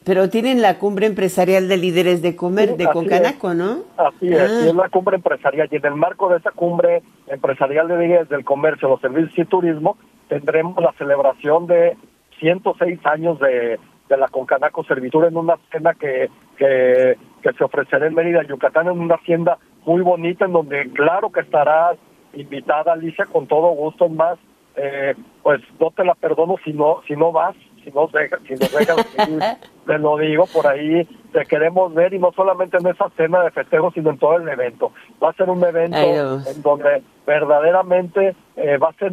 [0.05, 3.85] pero tienen la cumbre empresarial de líderes de comer, de Concanaco, ¿no?
[3.97, 4.67] Así es, ah.
[4.67, 5.67] es la cumbre empresarial.
[5.71, 9.45] Y en el marco de esa cumbre empresarial de líderes del comercio, los servicios y
[9.47, 9.97] turismo,
[10.29, 11.97] tendremos la celebración de
[12.39, 13.79] 106 años de,
[14.15, 18.89] de la Concanaco Servitura en una cena que, que, que se ofrecerá en Mérida, Yucatán,
[18.89, 21.97] en una hacienda muy bonita, en donde claro que estarás
[22.33, 24.09] invitada, Alicia, con todo gusto.
[24.09, 24.39] más,
[24.77, 28.55] eh, pues no te la perdono si no, si no vas si nos dejan, si
[28.55, 28.97] nos dejan
[29.87, 33.51] te lo digo, por ahí te queremos ver y no solamente en esa cena de
[33.51, 34.93] festejo, sino en todo el evento.
[35.23, 39.13] Va a ser un evento en donde verdaderamente eh, va a ser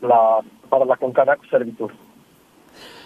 [0.00, 1.92] la, para la Concanaco Servitur.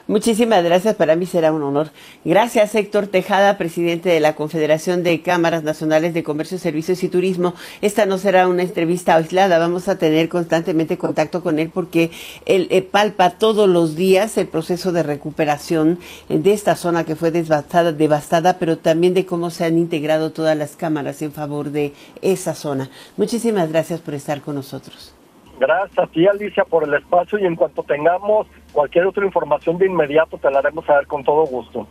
[0.07, 1.91] Muchísimas gracias, para mí será un honor.
[2.27, 7.55] Gracias, Héctor Tejada, presidente de la Confederación de Cámaras Nacionales de Comercio, Servicios y Turismo.
[7.81, 12.11] Esta no será una entrevista aislada, vamos a tener constantemente contacto con él porque
[12.45, 17.31] él eh, palpa todos los días el proceso de recuperación de esta zona que fue
[17.31, 21.95] devastada, devastada, pero también de cómo se han integrado todas las cámaras en favor de
[22.21, 22.91] esa zona.
[23.17, 25.15] Muchísimas gracias por estar con nosotros.
[25.59, 29.87] Gracias a ti, Alicia, por el espacio y en cuanto tengamos cualquier otra información de
[29.87, 31.87] inmediato te la haremos saber con todo gusto.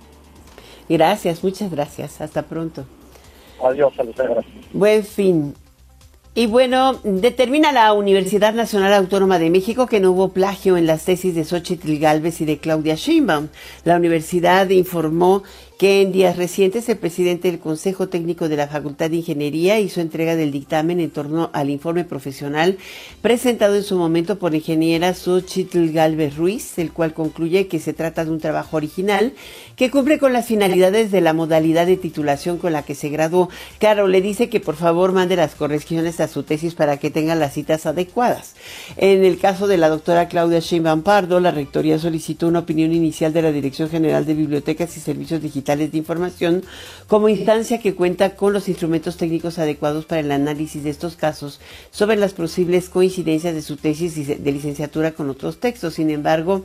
[0.90, 2.20] Gracias, muchas gracias.
[2.22, 2.86] Hasta pronto.
[3.64, 4.74] Adiós, Alicia, gracias.
[4.74, 5.56] Buen fin.
[6.36, 11.06] Y bueno, determina la Universidad Nacional Autónoma de México que no hubo plagio en las
[11.06, 13.50] tesis de Xochitl Galvez y de Claudia Sheinbaum.
[13.84, 15.44] La universidad informó
[15.78, 20.02] que en días recientes el presidente del Consejo Técnico de la Facultad de Ingeniería hizo
[20.02, 22.78] entrega del dictamen en torno al informe profesional
[23.22, 28.26] presentado en su momento por ingeniera Xochitl Galvez Ruiz, el cual concluye que se trata
[28.26, 29.34] de un trabajo original
[29.76, 33.50] que cumple con las finalidades de la modalidad de titulación con la que se graduó.
[33.80, 37.36] Claro, le dice que por favor mande las correcciones a su tesis para que tenga
[37.36, 38.56] las citas adecuadas.
[38.98, 43.34] En el caso de la doctora Claudia Sheinbaum Pardo, la rectoría solicitó una opinión inicial
[43.34, 46.64] de la Dirección General de Bibliotecas y Servicios Digitales de información
[47.08, 51.60] como instancia que cuenta con los instrumentos técnicos adecuados para el análisis de estos casos
[51.92, 55.96] sobre las posibles coincidencias de su tesis de licenciatura con otros textos.
[55.96, 56.64] Sin embargo,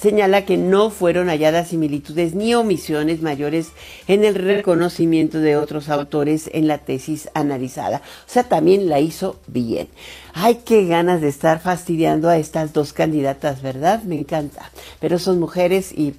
[0.00, 3.70] señala que no fueron halladas similitudes ni omisiones mayores
[4.06, 8.02] en el reconocimiento de otros autores en la tesis analizada.
[8.26, 9.88] O sea, también la hizo bien.
[10.34, 14.02] Ay, qué ganas de estar fastidiando a estas dos candidatas, ¿verdad?
[14.04, 14.70] Me encanta.
[15.00, 16.14] Pero son mujeres y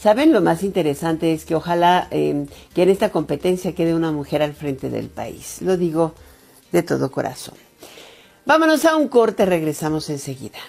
[0.00, 4.42] Saben, lo más interesante es que ojalá eh, que en esta competencia quede una mujer
[4.42, 5.60] al frente del país.
[5.60, 6.14] Lo digo
[6.70, 7.56] de todo corazón.
[8.46, 10.60] Vámonos a un corte, regresamos enseguida.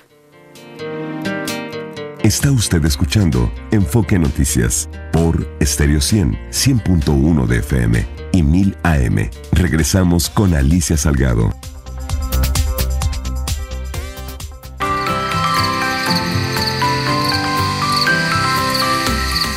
[2.24, 9.30] Está usted escuchando Enfoque Noticias por Stereo 100, 100.1 de FM y 1000 AM.
[9.53, 11.53] Regresamos con Alicia Salgado.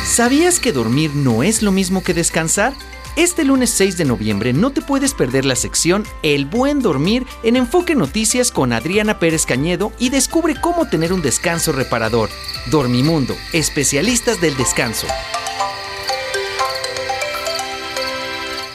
[0.05, 2.73] ¿Sabías que dormir no es lo mismo que descansar?
[3.15, 7.55] Este lunes 6 de noviembre no te puedes perder la sección El buen dormir en
[7.55, 12.31] Enfoque Noticias con Adriana Pérez Cañedo y descubre cómo tener un descanso reparador.
[12.71, 15.05] Dormimundo, especialistas del descanso.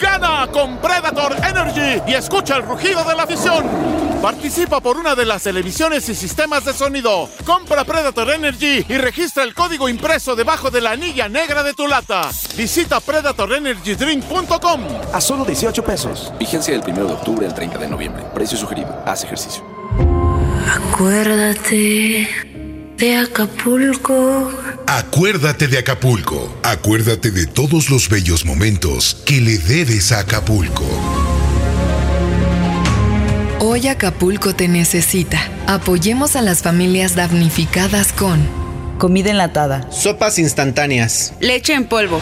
[0.00, 3.66] Gana con Predator Energy y escucha el rugido de la afición.
[4.22, 7.28] Participa por una de las televisiones y sistemas de sonido.
[7.44, 11.86] Compra Predator Energy y registra el código impreso debajo de la anilla negra de tu
[11.86, 12.30] lata.
[12.56, 14.80] Visita predatorenergydrink.com.
[15.12, 16.32] A solo 18 pesos.
[16.38, 18.24] Vigencia del 1 de octubre al 30 de noviembre.
[18.34, 19.02] Precio sugerido.
[19.06, 19.62] Haz ejercicio.
[20.92, 22.49] Acuérdate
[23.00, 24.52] de Acapulco.
[24.86, 26.54] Acuérdate de Acapulco.
[26.62, 30.84] Acuérdate de todos los bellos momentos que le debes a Acapulco.
[33.58, 35.40] Hoy Acapulco te necesita.
[35.66, 38.38] Apoyemos a las familias damnificadas con
[38.98, 42.20] comida enlatada, sopas instantáneas, leche en polvo.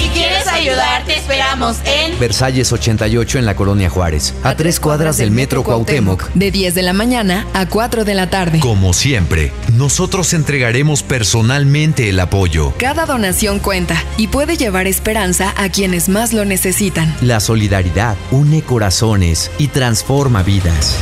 [0.00, 5.18] Si quieres ayudar, te esperamos en Versalles 88 en la Colonia Juárez, a, tres cuadras
[5.18, 6.32] del Metro Cuauhtémoc.
[6.32, 8.60] De 10 de la mañana a 4 de la tarde.
[8.60, 12.72] Como siempre, nosotros entregaremos personalmente el apoyo.
[12.78, 17.14] Cada donación cuenta y puede llevar esperanza a quienes más lo necesitan.
[17.20, 20.96] La solidaridad une corazones y transforma vidas.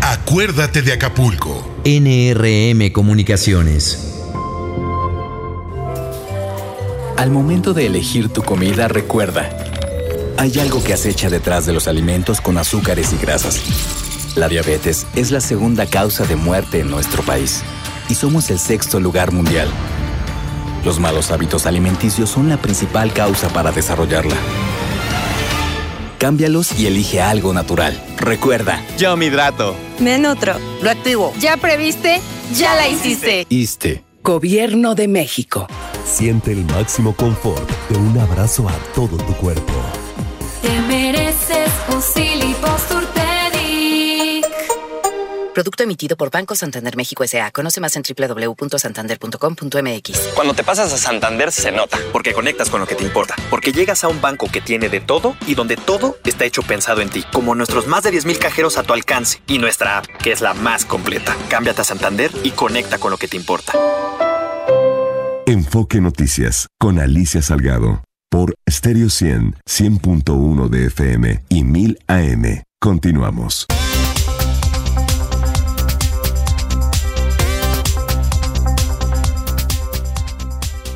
[0.00, 1.76] Acuérdate de Acapulco.
[1.84, 4.19] NRM Comunicaciones.
[7.20, 9.50] Al momento de elegir tu comida, recuerda,
[10.38, 13.60] hay algo que acecha detrás de los alimentos con azúcares y grasas.
[14.36, 17.62] La diabetes es la segunda causa de muerte en nuestro país
[18.08, 19.68] y somos el sexto lugar mundial.
[20.82, 24.36] Los malos hábitos alimenticios son la principal causa para desarrollarla.
[26.16, 28.02] Cámbialos y elige algo natural.
[28.16, 29.76] Recuerda, yo me hidrato.
[29.98, 30.54] Me nutro.
[30.80, 31.34] Lo activo.
[31.38, 32.18] ¿Ya previste?
[32.56, 33.46] Ya la hiciste.
[33.50, 34.04] ISTE.
[34.22, 35.66] Gobierno de México.
[36.10, 39.72] Siente el máximo confort de un abrazo a todo tu cuerpo.
[40.60, 42.02] Te mereces un
[45.54, 47.50] Producto emitido por Banco Santander México S.A.
[47.50, 50.18] Conoce más en www.santander.com.mx.
[50.34, 53.72] Cuando te pasas a Santander se nota, porque conectas con lo que te importa, porque
[53.72, 57.10] llegas a un banco que tiene de todo y donde todo está hecho pensado en
[57.10, 60.40] ti, como nuestros más de 10.000 cajeros a tu alcance y nuestra app, que es
[60.40, 61.36] la más completa.
[61.48, 63.74] Cámbiate a Santander y conecta con lo que te importa.
[65.50, 72.62] Enfoque Noticias con Alicia Salgado por Stereo 100, 100.1 de FM y 1000 AM.
[72.80, 73.66] Continuamos.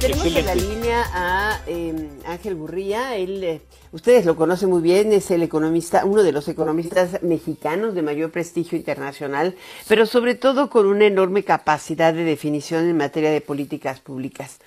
[0.05, 3.17] Tenemos en la línea a eh, Ángel Burría.
[3.17, 7.95] Él, eh, ustedes lo conocen muy bien, es el economista, uno de los economistas mexicanos
[7.95, 9.55] de mayor prestigio internacional,
[9.89, 14.59] pero sobre todo con una enorme capacidad de definición en materia de políticas públicas.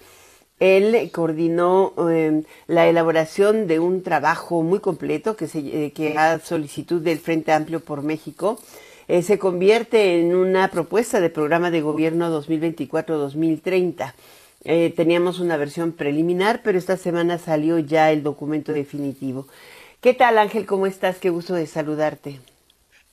[0.59, 6.39] Él coordinó eh, la elaboración de un trabajo muy completo que, se, eh, que a
[6.39, 8.59] solicitud del Frente Amplio por México
[9.07, 14.13] eh, se convierte en una propuesta de programa de gobierno 2024-2030.
[14.69, 19.47] Eh, teníamos una versión preliminar, pero esta semana salió ya el documento definitivo.
[20.01, 20.65] ¿Qué tal, Ángel?
[20.65, 21.19] ¿Cómo estás?
[21.19, 22.41] Qué gusto de saludarte.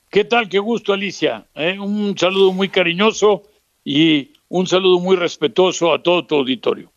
[0.09, 0.49] ¿Qué tal?
[0.49, 1.45] Qué gusto, Alicia.
[1.55, 3.43] Eh, un saludo muy cariñoso
[3.85, 6.91] y un saludo muy respetuoso a todo tu auditorio.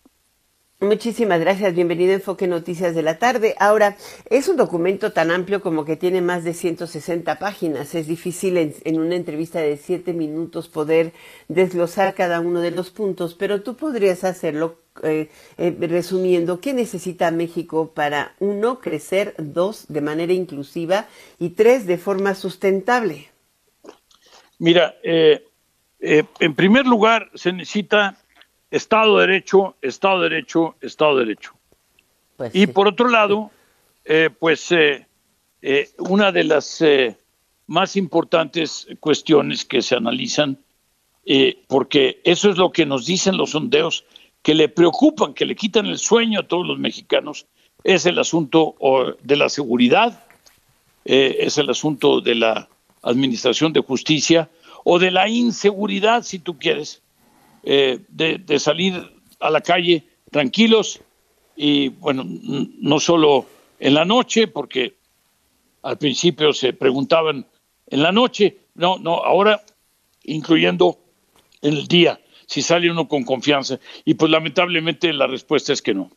[0.80, 3.56] Muchísimas gracias, bienvenido a Enfoque Noticias de la Tarde.
[3.58, 3.96] Ahora,
[4.30, 7.96] es un documento tan amplio como que tiene más de 160 páginas.
[7.96, 11.12] Es difícil en, una entrevista de siete minutos poder
[11.48, 16.60] desglosar cada uno de los puntos, pero tú podrías hacerlo eh, eh, resumiendo.
[16.60, 21.08] ¿Qué necesita México para, uno, crecer, dos, de manera inclusiva
[21.40, 23.32] y tres, de forma sustentable?
[24.60, 25.42] Mira, eh,
[25.98, 28.16] en primer lugar, se necesita
[28.70, 31.52] Estado de Derecho, Estado de Derecho, Estado de Derecho.
[32.36, 32.66] Pues y sí.
[32.68, 33.50] por otro lado,
[34.04, 35.06] eh, pues eh,
[35.62, 36.82] eh, una de las
[37.66, 40.58] más importantes cuestiones que se analizan,
[41.66, 44.06] porque eso es lo que nos dicen los sondeos,
[44.42, 47.46] que le preocupan, que le quitan el sueño a todos los mexicanos,
[47.84, 48.76] es el asunto
[49.22, 50.24] de la seguridad,
[51.04, 52.68] es el asunto de la
[53.02, 54.48] administración de justicia
[54.84, 57.02] o de la inseguridad, si tú quieres
[57.70, 58.94] eh, de, de, salir
[59.40, 61.02] a la calle tranquilos
[61.54, 63.44] y bueno, no solo
[63.78, 64.94] en la noche, porque
[65.82, 67.44] al principio se preguntaban
[67.88, 69.62] en la noche, no, no, ahora
[70.24, 70.98] incluyendo
[71.60, 73.78] en el día, si sale uno con confianza.
[74.06, 76.10] Y pues lamentablemente la respuesta es que no.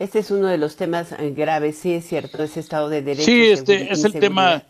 [0.00, 3.26] Este es uno de los temas eh, graves, sí es cierto, ese Estado de Derecho.
[3.26, 4.64] Sí, este es el tema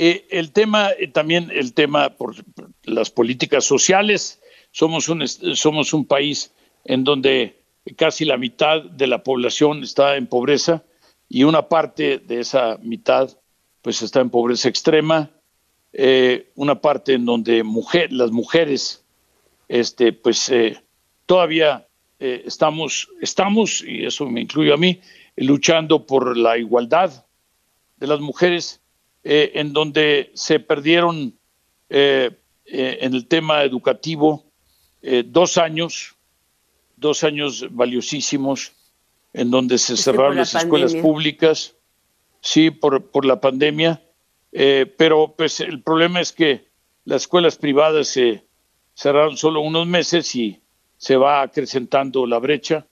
[0.00, 2.36] eh, el tema, eh, también el tema por
[2.84, 4.40] las políticas sociales.
[4.70, 6.52] Somos un, somos un país
[6.84, 7.60] en donde
[7.96, 10.84] casi la mitad de la población está en pobreza
[11.28, 13.28] y una parte de esa mitad
[13.82, 15.30] pues está en pobreza extrema.
[15.92, 19.04] Eh, una parte en donde mujer, las mujeres
[19.68, 20.52] este, pues
[21.26, 21.88] todavía
[22.20, 25.00] estamos, estamos, y eso me incluye a mí,
[25.36, 27.26] luchando por la igualdad
[27.96, 28.80] de las mujeres
[29.30, 31.34] eh, en donde se perdieron
[31.90, 32.30] eh,
[32.64, 34.46] eh, en el tema educativo
[35.26, 36.16] dos años,
[36.96, 38.72] dos años valiosísimos,
[39.34, 40.86] en donde se cerraron las pandemia.
[40.86, 41.74] escuelas públicas,
[42.40, 44.02] sí, por, por la pandemia,
[44.50, 46.66] pero pues el problema es que
[47.04, 48.44] las escuelas privadas se
[48.94, 50.60] cerraron solo unos meses y
[50.96, 52.86] se va acrecentando la brecha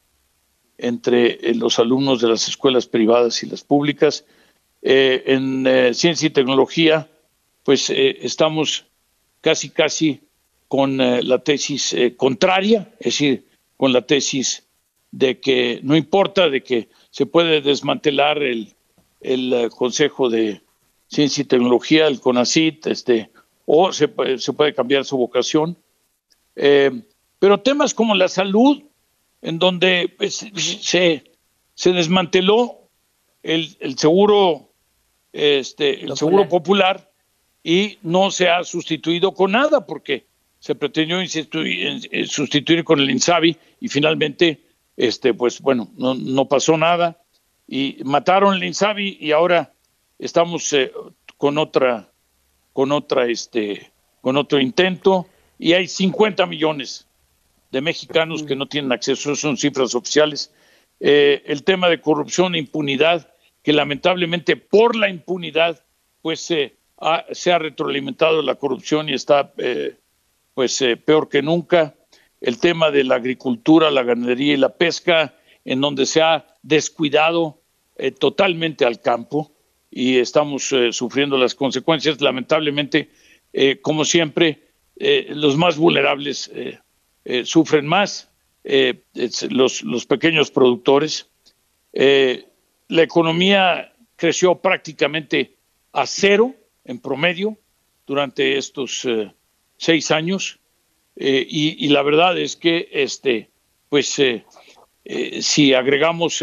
[0.78, 4.24] entre los alumnos de las escuelas privadas y las públicas
[4.82, 7.08] eh, en eh, ciencia y tecnología,
[7.64, 8.86] pues eh, estamos
[9.40, 10.20] casi, casi
[10.68, 13.46] con la tesis contraria, es decir,
[13.76, 14.66] con la tesis
[15.12, 18.74] de que no importa, de que se puede desmantelar el,
[19.20, 20.60] el Consejo de
[21.06, 23.30] Ciencia y Tecnología, el CONACIT, este,
[23.64, 25.76] o se, se puede cambiar su vocación.
[26.54, 28.82] pero temas como la salud,
[29.40, 30.44] en donde pues,
[30.80, 31.22] se,
[31.74, 32.85] se desmanteló
[33.54, 34.66] el, el seguro
[35.36, 37.10] este, el Seguro Popular
[37.62, 40.26] y no se ha sustituido con nada porque
[40.60, 41.18] se pretendió
[42.26, 44.62] sustituir con el INSABI y finalmente,
[44.96, 47.22] este, pues bueno, no, no pasó nada
[47.68, 49.74] y mataron el INSABI y ahora
[50.18, 50.90] estamos eh,
[51.36, 52.10] con otra,
[52.72, 53.92] con otra, este,
[54.22, 55.26] con otro intento
[55.58, 57.06] y hay 50 millones
[57.72, 60.50] de mexicanos que no tienen acceso, son cifras oficiales.
[60.98, 63.28] Eh, el tema de corrupción e impunidad
[63.66, 65.84] que lamentablemente por la impunidad
[66.22, 69.96] pues se ha retroalimentado la corrupción y está eh,
[70.54, 71.96] pues eh, peor que nunca.
[72.40, 77.60] El tema de la agricultura, la ganadería y la pesca, en donde se ha descuidado
[77.96, 79.50] eh, totalmente al campo
[79.90, 82.20] y estamos sufriendo las consecuencias.
[82.20, 83.10] Lamentablemente
[83.52, 84.62] eh, como siempre,
[84.94, 86.52] eh, los más vulnerables
[87.42, 88.30] sufren más,
[88.62, 91.28] los, los, pequeños productores.
[92.88, 95.56] La economía creció prácticamente
[95.92, 97.56] a cero en promedio
[98.06, 99.06] durante estos
[99.76, 100.58] seis años
[101.16, 103.50] y, la verdad es que este
[103.88, 104.20] pues
[105.40, 106.42] si agregamos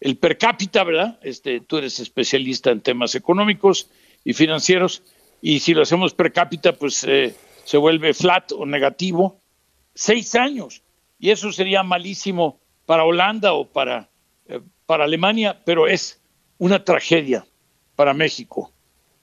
[0.00, 1.18] el per cápita, ¿verdad?
[1.22, 3.90] Este, tú eres especialista en temas económicos
[4.24, 5.02] y financieros,
[5.40, 7.34] y si lo hacemos per cápita, pues eh,
[7.64, 9.40] se vuelve flat o negativo.
[9.94, 10.82] Seis años,
[11.18, 14.08] y eso sería malísimo para Holanda o para,
[14.48, 16.18] eh, para Alemania, pero es
[16.56, 17.46] una tragedia
[17.94, 18.72] para México.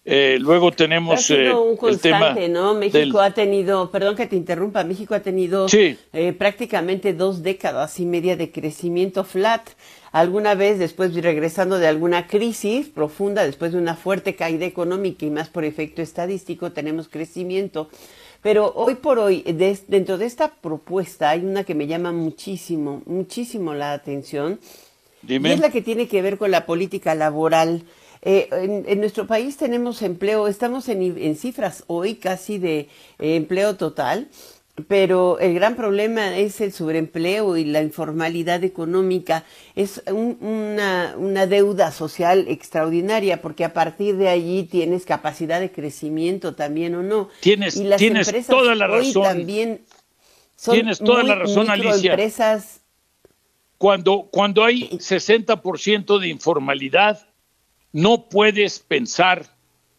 [0.07, 2.75] Eh, luego tenemos eh, un constante, ¿no?
[2.75, 8.05] México ha tenido, perdón que te interrumpa, México ha tenido eh, prácticamente dos décadas y
[8.05, 9.67] media de crecimiento flat.
[10.11, 15.31] Alguna vez después regresando de alguna crisis profunda, después de una fuerte caída económica y
[15.31, 17.89] más por efecto estadístico, tenemos crecimiento.
[18.43, 19.41] Pero hoy por hoy,
[19.87, 24.59] dentro de esta propuesta hay una que me llama muchísimo, muchísimo la atención.
[25.27, 27.83] Y es la que tiene que ver con la política laboral.
[28.21, 28.49] Eh,
[28.87, 34.29] en, nuestro país tenemos empleo, estamos en, cifras hoy casi de eh, empleo total,
[34.87, 39.45] pero el gran problema es el sobreempleo y la informalidad económica.
[39.75, 46.95] Es una, deuda social extraordinaria porque a partir de allí tienes capacidad de crecimiento también
[46.95, 47.29] o no.
[47.41, 49.23] Tienes, tienes toda la razón.
[49.23, 49.81] también
[50.71, 52.11] tienes toda la razón, Alicia.
[52.11, 52.81] Empresas...
[53.77, 57.27] Cuando, cuando hay 60% de informalidad,
[57.91, 59.45] no puedes pensar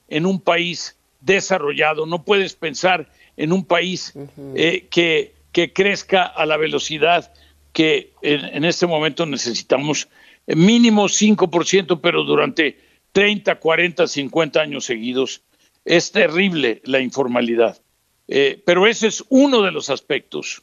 [0.09, 4.14] en un país desarrollado, no puedes pensar en un país
[4.55, 7.33] eh, que, que, crezca a la velocidad
[7.72, 10.09] que en, este momento necesitamos.
[10.47, 12.79] Mínimo 5%, pero durante
[13.12, 15.43] 30, 40, 50 años seguidos.
[15.85, 17.81] Es terrible la informalidad.
[18.29, 20.62] Eh, pero ese es uno de los aspectos,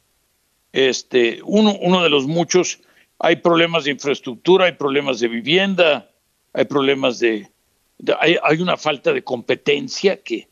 [0.72, 2.80] este, uno, uno de los muchos.
[3.24, 6.10] Hay problemas de infraestructura, hay problemas de vivienda,
[6.52, 7.48] hay problemas de,
[8.20, 10.46] hay, hay, una falta de competencia que,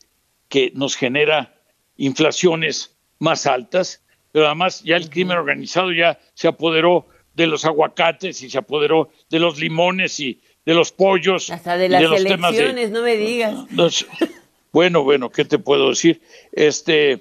[0.49, 1.53] que nos genera
[1.97, 4.01] inflaciones más altas,
[4.31, 9.11] pero además ya el crimen organizado ya se apoderó de los aguacates y se apoderó
[9.29, 11.51] de los limones y de los pollos.
[11.51, 13.67] Hasta de las elecciones, no me digas.
[14.71, 16.21] bueno, bueno, ¿qué te puedo decir?
[16.51, 17.19] Este,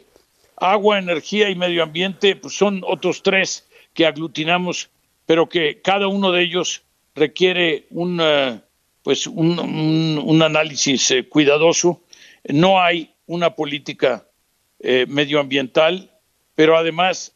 [0.56, 4.88] agua, energía y medio ambiente pues son otros tres que aglutinamos,
[5.26, 6.82] pero que cada uno de ellos
[7.14, 8.20] requiere un,
[9.02, 12.02] pues un, análisis eh, cuidadoso.
[12.44, 14.26] No hay una política
[14.80, 16.10] eh, medioambiental,
[16.54, 17.34] pero además,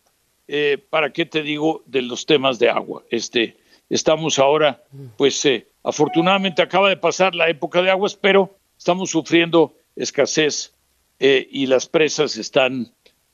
[0.48, 3.04] eh, ¿para qué te digo de los temas de agua?
[3.10, 3.56] Este,
[3.90, 4.82] estamos ahora,
[5.16, 5.46] pues
[5.82, 10.72] afortunadamente acaba de pasar la época de aguas, pero estamos sufriendo escasez
[11.18, 12.92] y las presas están,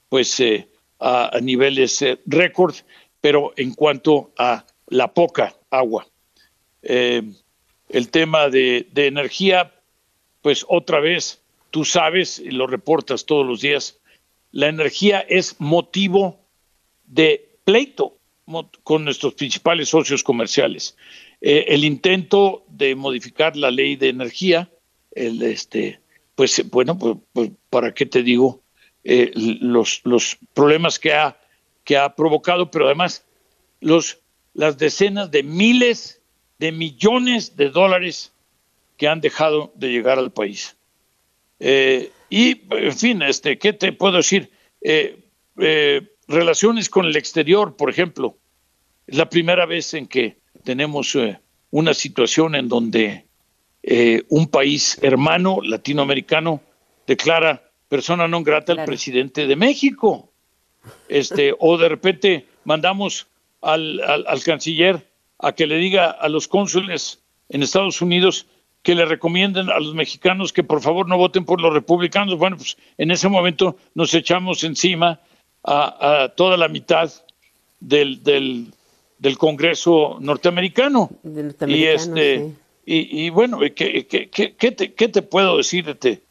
[0.09, 0.41] pues,
[1.01, 2.77] a, niveles récord,
[3.23, 6.07] pero en cuanto a la poca agua
[7.93, 9.73] el tema de, energía,
[10.41, 14.01] pues otra vez, tú sabes y lo reportas todos los días,
[14.51, 16.41] la energía es motivo
[17.05, 18.19] de pleito
[18.83, 20.97] con nuestros principales socios comerciales.
[21.41, 24.71] Eh, el intento de modificar la ley de energía,
[25.13, 26.01] el, este,
[26.35, 28.63] pues bueno, pues, pues para qué te digo,
[29.05, 31.39] eh, los, los problemas que ha,
[31.85, 33.25] que ha provocado, pero además
[33.81, 34.19] los,
[34.55, 36.21] las decenas de miles
[36.59, 38.33] de millones de dólares
[38.97, 40.77] que han dejado de llegar al país.
[41.59, 44.51] Eh, y, en fin, este, ¿qué te puedo decir?
[44.81, 45.19] Eh,
[45.59, 48.39] eh, relaciones con el exterior, por ejemplo.
[49.07, 51.17] Es la primera vez en que tenemos
[51.71, 53.27] una situación en donde
[54.29, 56.61] un país hermano latinoamericano
[57.05, 60.32] declara persona non grata al presidente de México.
[61.09, 63.27] Este, o de repente mandamos
[63.61, 65.07] al, al canciller
[65.39, 68.47] a que le diga a los cónsules en Estados Unidos
[68.83, 72.37] que le recomienden a los mexicanos que por favor no voten por los republicanos.
[72.37, 75.21] Bueno, pues en ese momento nos echamos encima
[75.65, 77.11] a, toda la mitad
[77.79, 81.11] del, del, Congreso norteamericano.
[81.67, 82.53] y este
[82.85, 86.23] y, bueno, ¿qué, qué, qué, te, ¿qué, te, puedo decirte?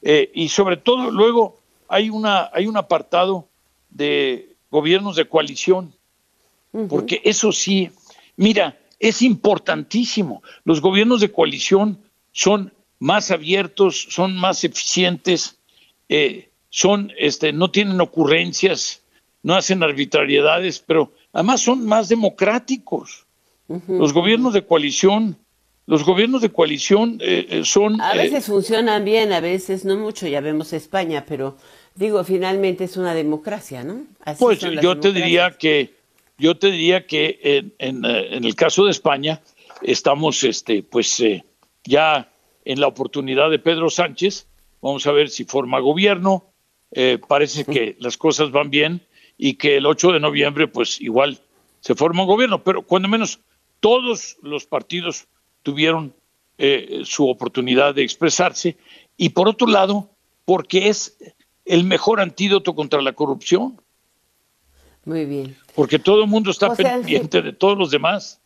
[0.00, 3.46] Eh, y sobre todo luego hay una hay un apartado
[3.90, 5.92] de gobiernos de coalición,
[6.88, 7.90] porque eso sí
[8.38, 10.44] Mira, es importantísimo.
[10.64, 11.98] Los gobiernos de coalición
[12.30, 15.58] son más abiertos, son más eficientes,
[16.08, 19.02] eh, son, este, no tienen ocurrencias,
[19.42, 23.26] no hacen arbitrariedades, pero además son más democráticos.
[23.88, 25.36] Los gobiernos de coalición
[25.88, 27.98] los gobiernos de coalición eh, eh, son...
[28.02, 31.56] A veces funcionan bien, a veces no mucho, ya vemos España, pero
[31.98, 34.06] digo, finalmente es una democracia, ¿no?
[34.38, 35.94] pues yo te diría que,
[36.38, 39.40] yo te diría que en, en, en, el caso de España
[39.82, 41.22] estamos, este, pues
[41.84, 42.30] ya
[42.64, 44.46] en la oportunidad de Pedro Sánchez,
[44.80, 46.44] vamos a ver si forma gobierno,
[47.26, 49.00] parece que las cosas van bien
[49.36, 51.40] y que el 8 de noviembre, pues igual
[51.80, 53.40] se forma un gobierno, pero cuando menos
[53.80, 55.26] todos los partidos
[55.62, 56.14] tuvieron
[56.58, 58.76] eh, su oportunidad de expresarse.
[59.16, 60.10] Y por otro lado,
[60.44, 61.16] porque es
[61.68, 63.80] el mejor antídoto contra la corrupción.
[65.04, 65.56] Muy bien.
[65.74, 68.40] Porque todo el mundo está pendiente de todos los demás.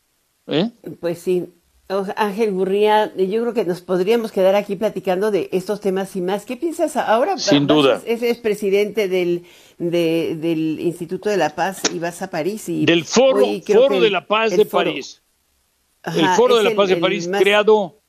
[0.46, 0.70] ¿eh?
[1.00, 1.48] Pues sí.
[2.16, 6.46] Ángel Gurría, yo creo que nos podríamos quedar aquí platicando de estos temas y más.
[6.46, 7.36] ¿Qué piensas ahora?
[7.36, 8.00] Sin duda.
[8.06, 9.44] Ese es presidente del,
[9.78, 12.68] del Instituto de la Paz y vas a París.
[12.68, 15.22] Y del Foro, foro de la Paz de París
[16.04, 18.00] el Foro de la Paz de París, creado,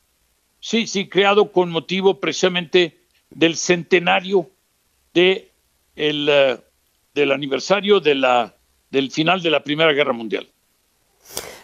[0.60, 3.00] sí, sí, creado con motivo precisamente
[3.30, 4.50] del centenario
[5.14, 5.52] de
[5.96, 6.58] el, eh,
[7.14, 8.56] del aniversario de la,
[8.90, 10.48] del final de la Primera Guerra Mundial.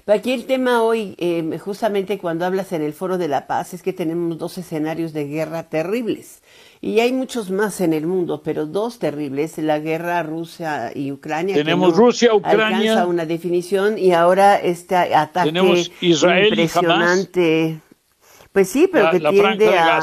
[0.08, 3.84] Aquí el tema hoy, eh, justamente cuando hablas en el Foro de la Paz, es
[3.84, 6.42] que tenemos dos escenarios de guerra terribles.
[6.82, 11.54] Y hay muchos más en el mundo, pero dos terribles, la guerra Rusia y Ucrania.
[11.54, 12.94] Tenemos Rusia, Ucrania.
[12.94, 17.80] Alcanza una definición y ahora este ataque tenemos Israel impresionante.
[18.52, 20.02] pues sí, pero que tiende a,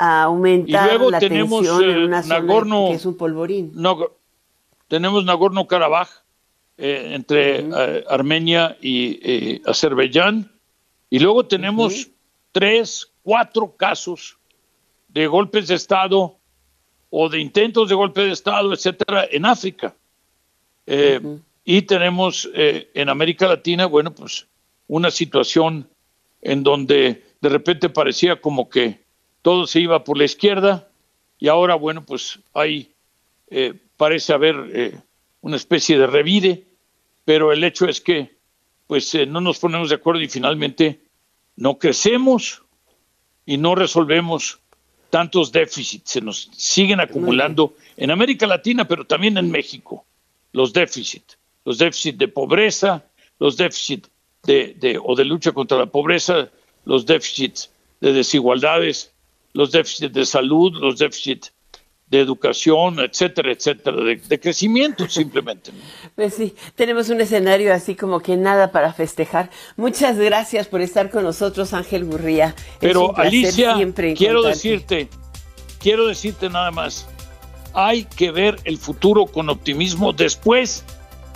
[0.00, 3.70] a, aumentar la tensión en una zona que es un polvorín.
[3.74, 3.98] No,
[4.88, 6.08] tenemos Nagorno-Karabaj,
[6.78, 10.50] eh, entre eh, Armenia y eh, Azerbaiyán.
[11.10, 12.08] Y luego tenemos
[12.52, 14.38] tres, cuatro casos
[15.08, 16.38] de golpes de Estado
[17.10, 19.94] o de intentos de golpe de Estado, etcétera, en África.
[21.64, 24.46] Y tenemos en América Latina, bueno, pues
[24.88, 25.88] una situación
[26.40, 29.00] en donde de repente parecía como que
[29.42, 30.88] todo se iba por la izquierda
[31.38, 32.92] y ahora, bueno, pues hay,
[33.96, 35.02] parece haber
[35.40, 36.70] una especie de revire
[37.30, 38.38] pero el hecho es que
[38.88, 41.00] pues eh, no nos ponemos de acuerdo y finalmente
[41.54, 42.62] no crecemos
[43.46, 44.58] y no resolvemos
[45.10, 50.04] tantos déficits, se nos siguen acumulando en América Latina, pero también en México,
[50.52, 53.04] los déficits, los déficits de pobreza,
[53.38, 54.10] los déficits
[54.42, 56.50] de, de, o de lucha contra la pobreza,
[56.84, 57.70] los déficits
[58.00, 59.12] de desigualdades,
[59.52, 61.52] los déficits de salud, los déficits
[62.10, 65.70] de educación, etcétera, etcétera, de, crecimiento simplemente.
[66.16, 69.50] Pues sí, tenemos un escenario así como que nada para festejar.
[69.76, 72.54] Muchas gracias por estar con nosotros, Ángel Gurría.
[72.80, 73.76] Pero Alicia,
[74.16, 75.08] quiero decirte,
[75.78, 77.08] quiero decirte nada más,
[77.74, 80.84] hay que ver el futuro con optimismo después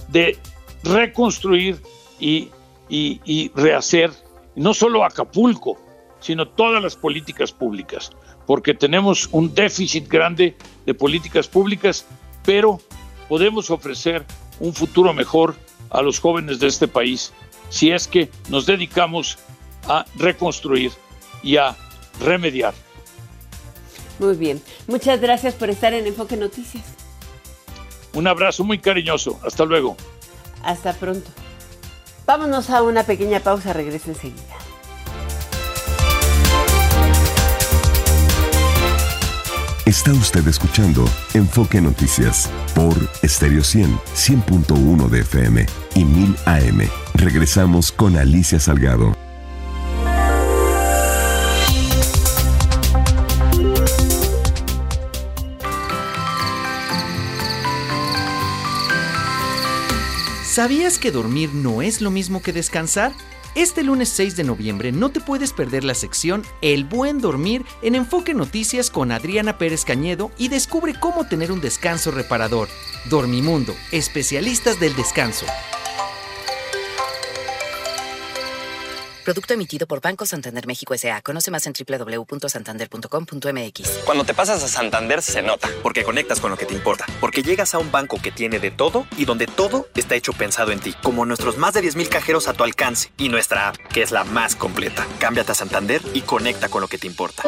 [0.09, 0.37] de
[0.83, 1.81] reconstruir
[2.19, 2.51] y,
[2.89, 4.11] y, y rehacer
[4.57, 5.79] no solo Acapulco,
[6.25, 8.11] sino todas las políticas públicas
[8.47, 10.57] porque tenemos un déficit grande
[10.87, 12.07] de políticas públicas,
[12.45, 12.81] pero
[13.29, 14.25] podemos ofrecer
[14.61, 15.55] un futuro mejor
[15.91, 17.33] a los jóvenes de este país
[17.68, 19.39] si es que nos dedicamos
[19.87, 20.93] a reconstruir
[21.43, 21.77] y a
[22.20, 22.75] remediar.
[24.18, 24.62] Muy bien.
[24.87, 26.85] Muchas gracias por estar en Enfoque Noticias.
[28.14, 29.41] Un abrazo muy cariñoso.
[29.45, 29.97] Hasta luego.
[30.62, 31.31] Hasta pronto.
[32.25, 33.72] Vámonos a una pequeña pausa.
[33.72, 34.64] Regreso enseguida.
[39.95, 46.80] Está usted escuchando Enfoque Noticias por Stereo 100, 100.1 de FM y 1000 AM.
[47.14, 49.14] Regresamos con Alicia Salgado.
[60.42, 63.12] ¿Sabías que dormir no es lo mismo que descansar?
[63.55, 67.94] Este lunes 6 de noviembre no te puedes perder la sección El buen dormir en
[67.94, 72.68] Enfoque Noticias con Adriana Pérez Cañedo y descubre cómo tener un descanso reparador.
[73.09, 75.46] Dormimundo, especialistas del descanso.
[79.25, 81.22] Producto emitido por Banco Santander México S.A.
[81.22, 83.89] Conoce más en www.santander.com.mx.
[84.05, 87.43] Cuando te pasas a Santander se nota, porque conectas con lo que te importa, porque
[87.43, 90.81] llegas a un banco que tiene de todo y donde todo está hecho pensado en
[90.81, 94.11] ti, como nuestros más de 10.000 cajeros a tu alcance y nuestra app, que es
[94.11, 95.07] la más completa.
[95.20, 97.45] Cámbiate a Santander y conecta con lo que te importa.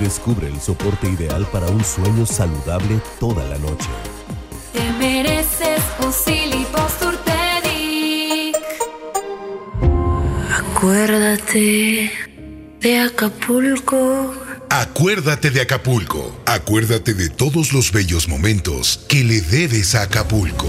[0.00, 3.86] Descubre el soporte ideal para un sueño saludable toda la noche.
[4.72, 6.12] Te mereces un
[10.84, 12.12] Acuérdate
[12.78, 14.34] de Acapulco.
[14.68, 16.38] Acuérdate de Acapulco.
[16.44, 20.68] Acuérdate de todos los bellos momentos que le debes a Acapulco.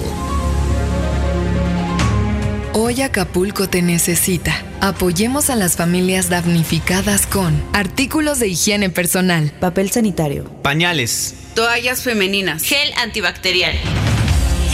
[2.71, 4.55] Hoy Acapulco te necesita.
[4.79, 12.63] Apoyemos a las familias damnificadas con artículos de higiene personal, papel sanitario, pañales, toallas femeninas,
[12.63, 13.75] gel antibacterial.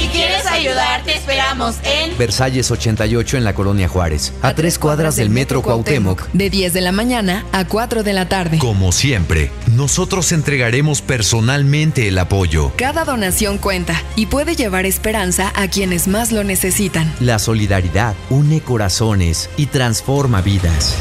[0.02, 5.16] Si quieres ayudar, te esperamos en Versalles 88 en la Colonia Juárez, a, tres cuadras
[5.16, 6.28] del Metro Cuauhtémoc.
[6.34, 8.58] De 10 de la mañana a 4 de la tarde.
[8.58, 12.72] Como siempre, nosotros entregaremos personalmente el apoyo.
[12.78, 17.14] Cada donación cuenta y puede llevar esperanza a quienes más lo necesitan.
[17.20, 20.96] La solidaridad une corazones y transforma vidas.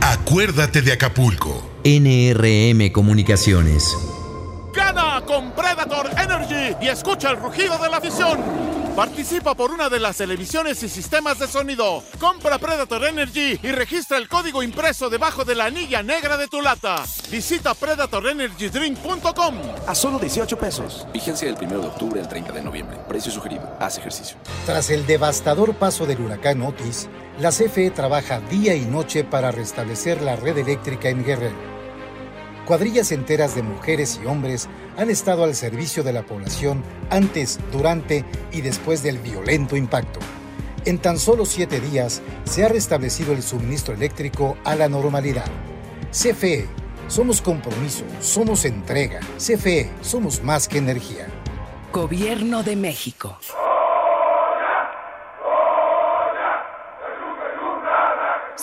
[0.00, 1.70] Acuérdate de Acapulco.
[1.84, 3.96] NRM Comunicaciones.
[4.74, 8.72] Gana con Predator Energy y escucha el rugido de la afición.
[8.94, 12.02] Participa por una de las televisiones y sistemas de sonido.
[12.18, 16.60] Compra Predator Energy y registra el código impreso debajo de la anilla negra de tu
[16.60, 17.02] lata.
[17.30, 19.54] Visita predatorenergydrink.com.
[19.86, 21.06] A solo 18 pesos.
[21.12, 22.98] Vigencia del 1 de octubre al 30 de noviembre.
[23.08, 23.76] Precio sugerido.
[23.80, 24.36] Haz ejercicio.
[24.66, 27.08] Tras el devastador paso del huracán Otis,
[27.38, 31.71] la CFE trabaja día y noche para restablecer la red eléctrica en Guerrero.
[32.66, 38.24] Cuadrillas enteras de mujeres y hombres han estado al servicio de la población antes, durante
[38.52, 40.20] y después del violento impacto.
[40.84, 45.46] En tan solo siete días se ha restablecido el suministro eléctrico a la normalidad.
[46.12, 46.68] CFE,
[47.08, 49.20] somos compromiso, somos entrega.
[49.38, 51.26] CFE, somos más que energía.
[51.92, 53.38] Gobierno de México.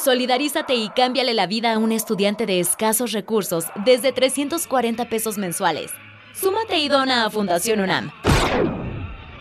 [0.10, 5.92] Solidarízate y cámbiale la vida a un estudiante de escasos recursos desde 340 pesos mensuales.
[6.34, 8.10] Súmate y dona a Fundación UNAM.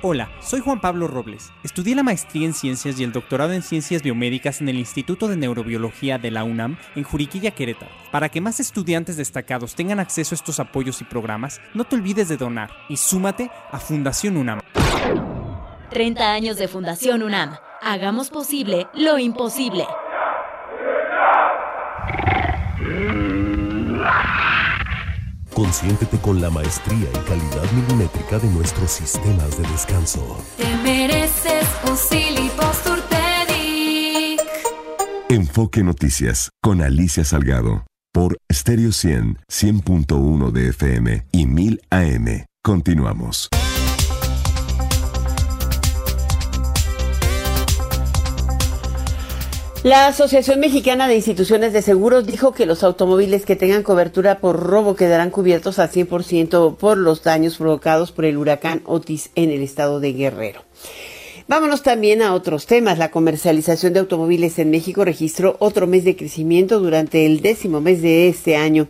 [0.02, 1.50] Hola, soy Juan Pablo Robles.
[1.64, 5.38] Estudié la maestría en ciencias y el doctorado en ciencias biomédicas en el Instituto de
[5.38, 7.90] Neurobiología de la UNAM en Juriquilla, Querétaro.
[8.12, 12.28] Para que más estudiantes destacados tengan acceso a estos apoyos y programas, no te olvides
[12.28, 14.60] de donar y súmate a Fundación UNAM.
[15.88, 17.56] 30 años de Fundación UNAM.
[17.80, 19.86] Hagamos posible lo imposible.
[25.58, 30.38] Consiéntete con la maestría y calidad milimétrica de nuestros sistemas de descanso.
[30.56, 31.96] Te mereces un
[35.28, 42.44] Enfoque Noticias con Alicia Salgado por Stereo 100, 100.1 de FM y 1000 AM.
[42.62, 43.48] Continuamos.
[49.84, 54.58] La Asociación Mexicana de Instituciones de Seguros dijo que los automóviles que tengan cobertura por
[54.58, 59.62] robo quedarán cubiertos al 100% por los daños provocados por el huracán Otis en el
[59.62, 60.67] estado de Guerrero.
[61.48, 62.98] Vámonos también a otros temas.
[62.98, 68.02] La comercialización de automóviles en México registró otro mes de crecimiento durante el décimo mes
[68.02, 68.86] de este año.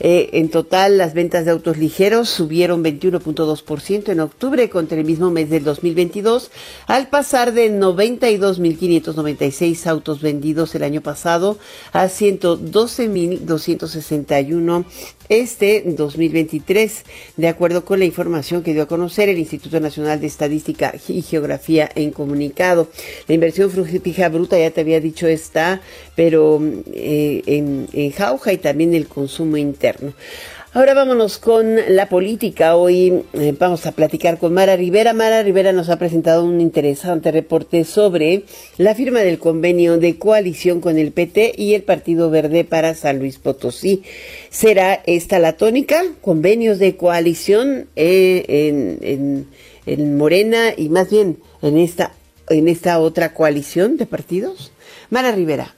[0.00, 5.30] Eh, en total, las ventas de autos ligeros subieron 21.2% en octubre contra el mismo
[5.30, 6.50] mes del 2022,
[6.86, 11.58] al pasar de 92.596 autos vendidos el año pasado
[11.92, 14.86] a 112.261
[15.28, 17.04] este 2023,
[17.36, 21.22] de acuerdo con la información que dio a conocer el Instituto Nacional de Estadística y
[21.22, 22.88] Geografía en comunicado.
[23.26, 25.80] La inversión fija bruta, ya te había dicho, está,
[26.14, 26.60] pero
[26.92, 30.12] eh, en, en jauja y también el consumo interno.
[30.74, 32.76] Ahora vámonos con la política.
[32.76, 35.14] Hoy eh, vamos a platicar con Mara Rivera.
[35.14, 38.42] Mara Rivera nos ha presentado un interesante reporte sobre
[38.76, 43.18] la firma del convenio de coalición con el PT y el Partido Verde para San
[43.18, 44.02] Luis Potosí.
[44.50, 46.02] ¿Será esta la tónica?
[46.20, 49.46] Convenios de coalición eh, en,
[49.86, 52.12] en Morena y más bien en esta,
[52.50, 54.70] en esta otra coalición de partidos.
[55.08, 55.77] Mara Rivera.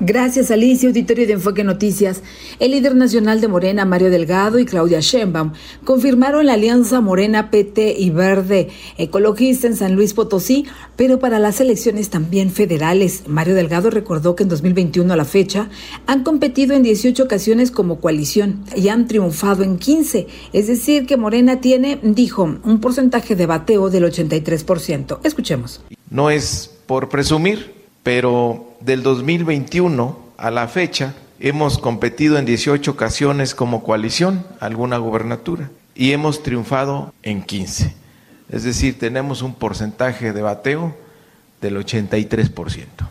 [0.00, 2.22] Gracias, Alicia, auditorio de Enfoque Noticias.
[2.60, 7.96] El líder nacional de Morena, Mario Delgado, y Claudia Sheinbaum confirmaron la alianza Morena, PT
[7.98, 13.24] y Verde Ecologista en San Luis Potosí, pero para las elecciones también federales.
[13.26, 15.68] Mario Delgado recordó que en 2021 a la fecha
[16.06, 20.28] han competido en 18 ocasiones como coalición y han triunfado en 15.
[20.52, 25.18] Es decir, que Morena tiene, dijo, un porcentaje de bateo del 83%.
[25.24, 25.80] Escuchemos.
[26.08, 27.74] No es por presumir,
[28.04, 35.70] pero del 2021 a la fecha hemos competido en 18 ocasiones como coalición, alguna gubernatura,
[35.94, 37.94] y hemos triunfado en 15.
[38.50, 40.96] Es decir, tenemos un porcentaje de bateo
[41.60, 43.08] del 83%.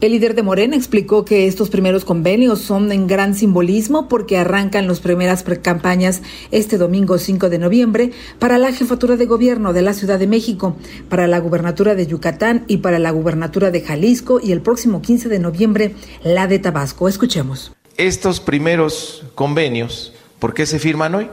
[0.00, 4.86] El líder de Morena explicó que estos primeros convenios son en gran simbolismo porque arrancan
[4.86, 9.94] las primeras campañas este domingo 5 de noviembre para la jefatura de gobierno de la
[9.94, 10.76] Ciudad de México,
[11.08, 15.28] para la gubernatura de Yucatán y para la gubernatura de Jalisco y el próximo 15
[15.28, 17.08] de noviembre la de Tabasco.
[17.08, 17.72] Escuchemos.
[17.96, 21.28] Estos primeros convenios, ¿por qué se firman hoy?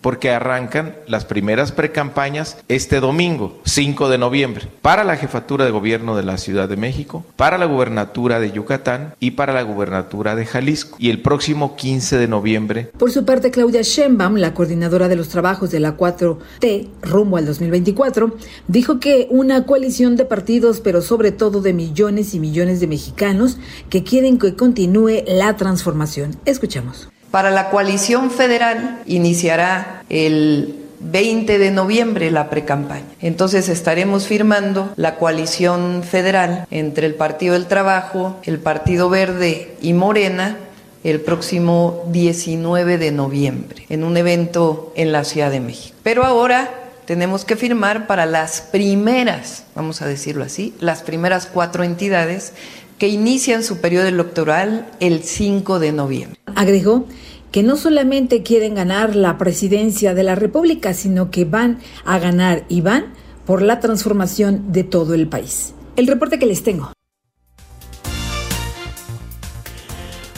[0.00, 6.16] Porque arrancan las primeras precampañas este domingo, 5 de noviembre, para la jefatura de gobierno
[6.16, 10.46] de la Ciudad de México, para la gubernatura de Yucatán y para la gubernatura de
[10.46, 10.96] Jalisco.
[10.98, 12.90] Y el próximo 15 de noviembre.
[12.98, 17.46] Por su parte, Claudia Sheinbaum, la coordinadora de los trabajos de la 4T rumbo al
[17.46, 18.36] 2024,
[18.68, 23.58] dijo que una coalición de partidos, pero sobre todo de millones y millones de mexicanos
[23.88, 26.36] que quieren que continúe la transformación.
[26.44, 27.08] Escuchamos.
[27.30, 33.06] Para la coalición federal iniciará el 20 de noviembre la precampaña.
[33.20, 39.92] Entonces estaremos firmando la coalición federal entre el Partido del Trabajo, el Partido Verde y
[39.92, 40.58] Morena
[41.02, 45.96] el próximo 19 de noviembre en un evento en la Ciudad de México.
[46.02, 46.70] Pero ahora
[47.06, 52.52] tenemos que firmar para las primeras, vamos a decirlo así, las primeras cuatro entidades
[53.00, 56.38] que inician su periodo electoral el 5 de noviembre.
[56.54, 57.06] Agregó
[57.50, 62.66] que no solamente quieren ganar la presidencia de la República, sino que van a ganar
[62.68, 63.06] y van
[63.46, 65.72] por la transformación de todo el país.
[65.96, 66.92] El reporte que les tengo.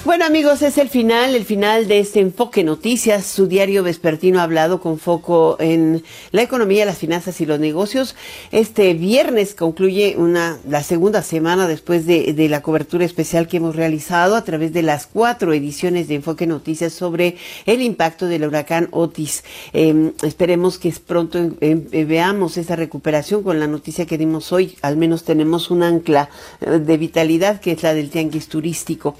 [0.04, 4.80] Bueno amigos, es el final, el final de este Enfoque Noticias, su diario vespertino hablado
[4.80, 8.16] con foco en la economía, las finanzas y los negocios.
[8.50, 13.76] Este viernes concluye una, la segunda semana después de, de la cobertura especial que hemos
[13.76, 18.88] realizado a través de las cuatro ediciones de Enfoque Noticias sobre el impacto del huracán
[18.90, 19.44] Otis.
[19.72, 21.76] Eh, esperemos que pronto eh,
[22.08, 24.76] veamos esa recuperación con la noticia que dimos hoy.
[24.82, 26.28] Al menos tenemos un ancla
[26.60, 29.14] eh, de vitalidad que es la del tianguis turístico.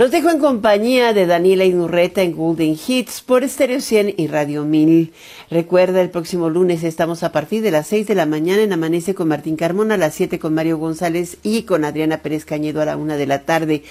[0.00, 4.64] Los dejo en compañía de Daniela Inurreta en Golden Hits por Stereo 100 y Radio
[4.64, 5.12] 1000.
[5.50, 9.14] Recuerda, el próximo lunes estamos a partir de las 6 de la mañana en Amanece
[9.14, 12.86] con Martín Carmona, a las 7 con Mario González y con Adriana Pérez Cañedo a
[12.86, 13.82] la 1 de la tarde.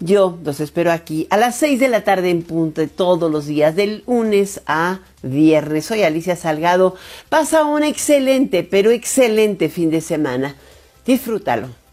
[0.00, 3.76] Yo los espero aquí a las 6 de la tarde en punto todos los días,
[3.76, 5.84] del lunes a viernes.
[5.84, 6.96] Soy Alicia Salgado.
[7.28, 10.56] Pasa un excelente, pero excelente fin de semana.
[11.06, 11.83] Disfrútalo.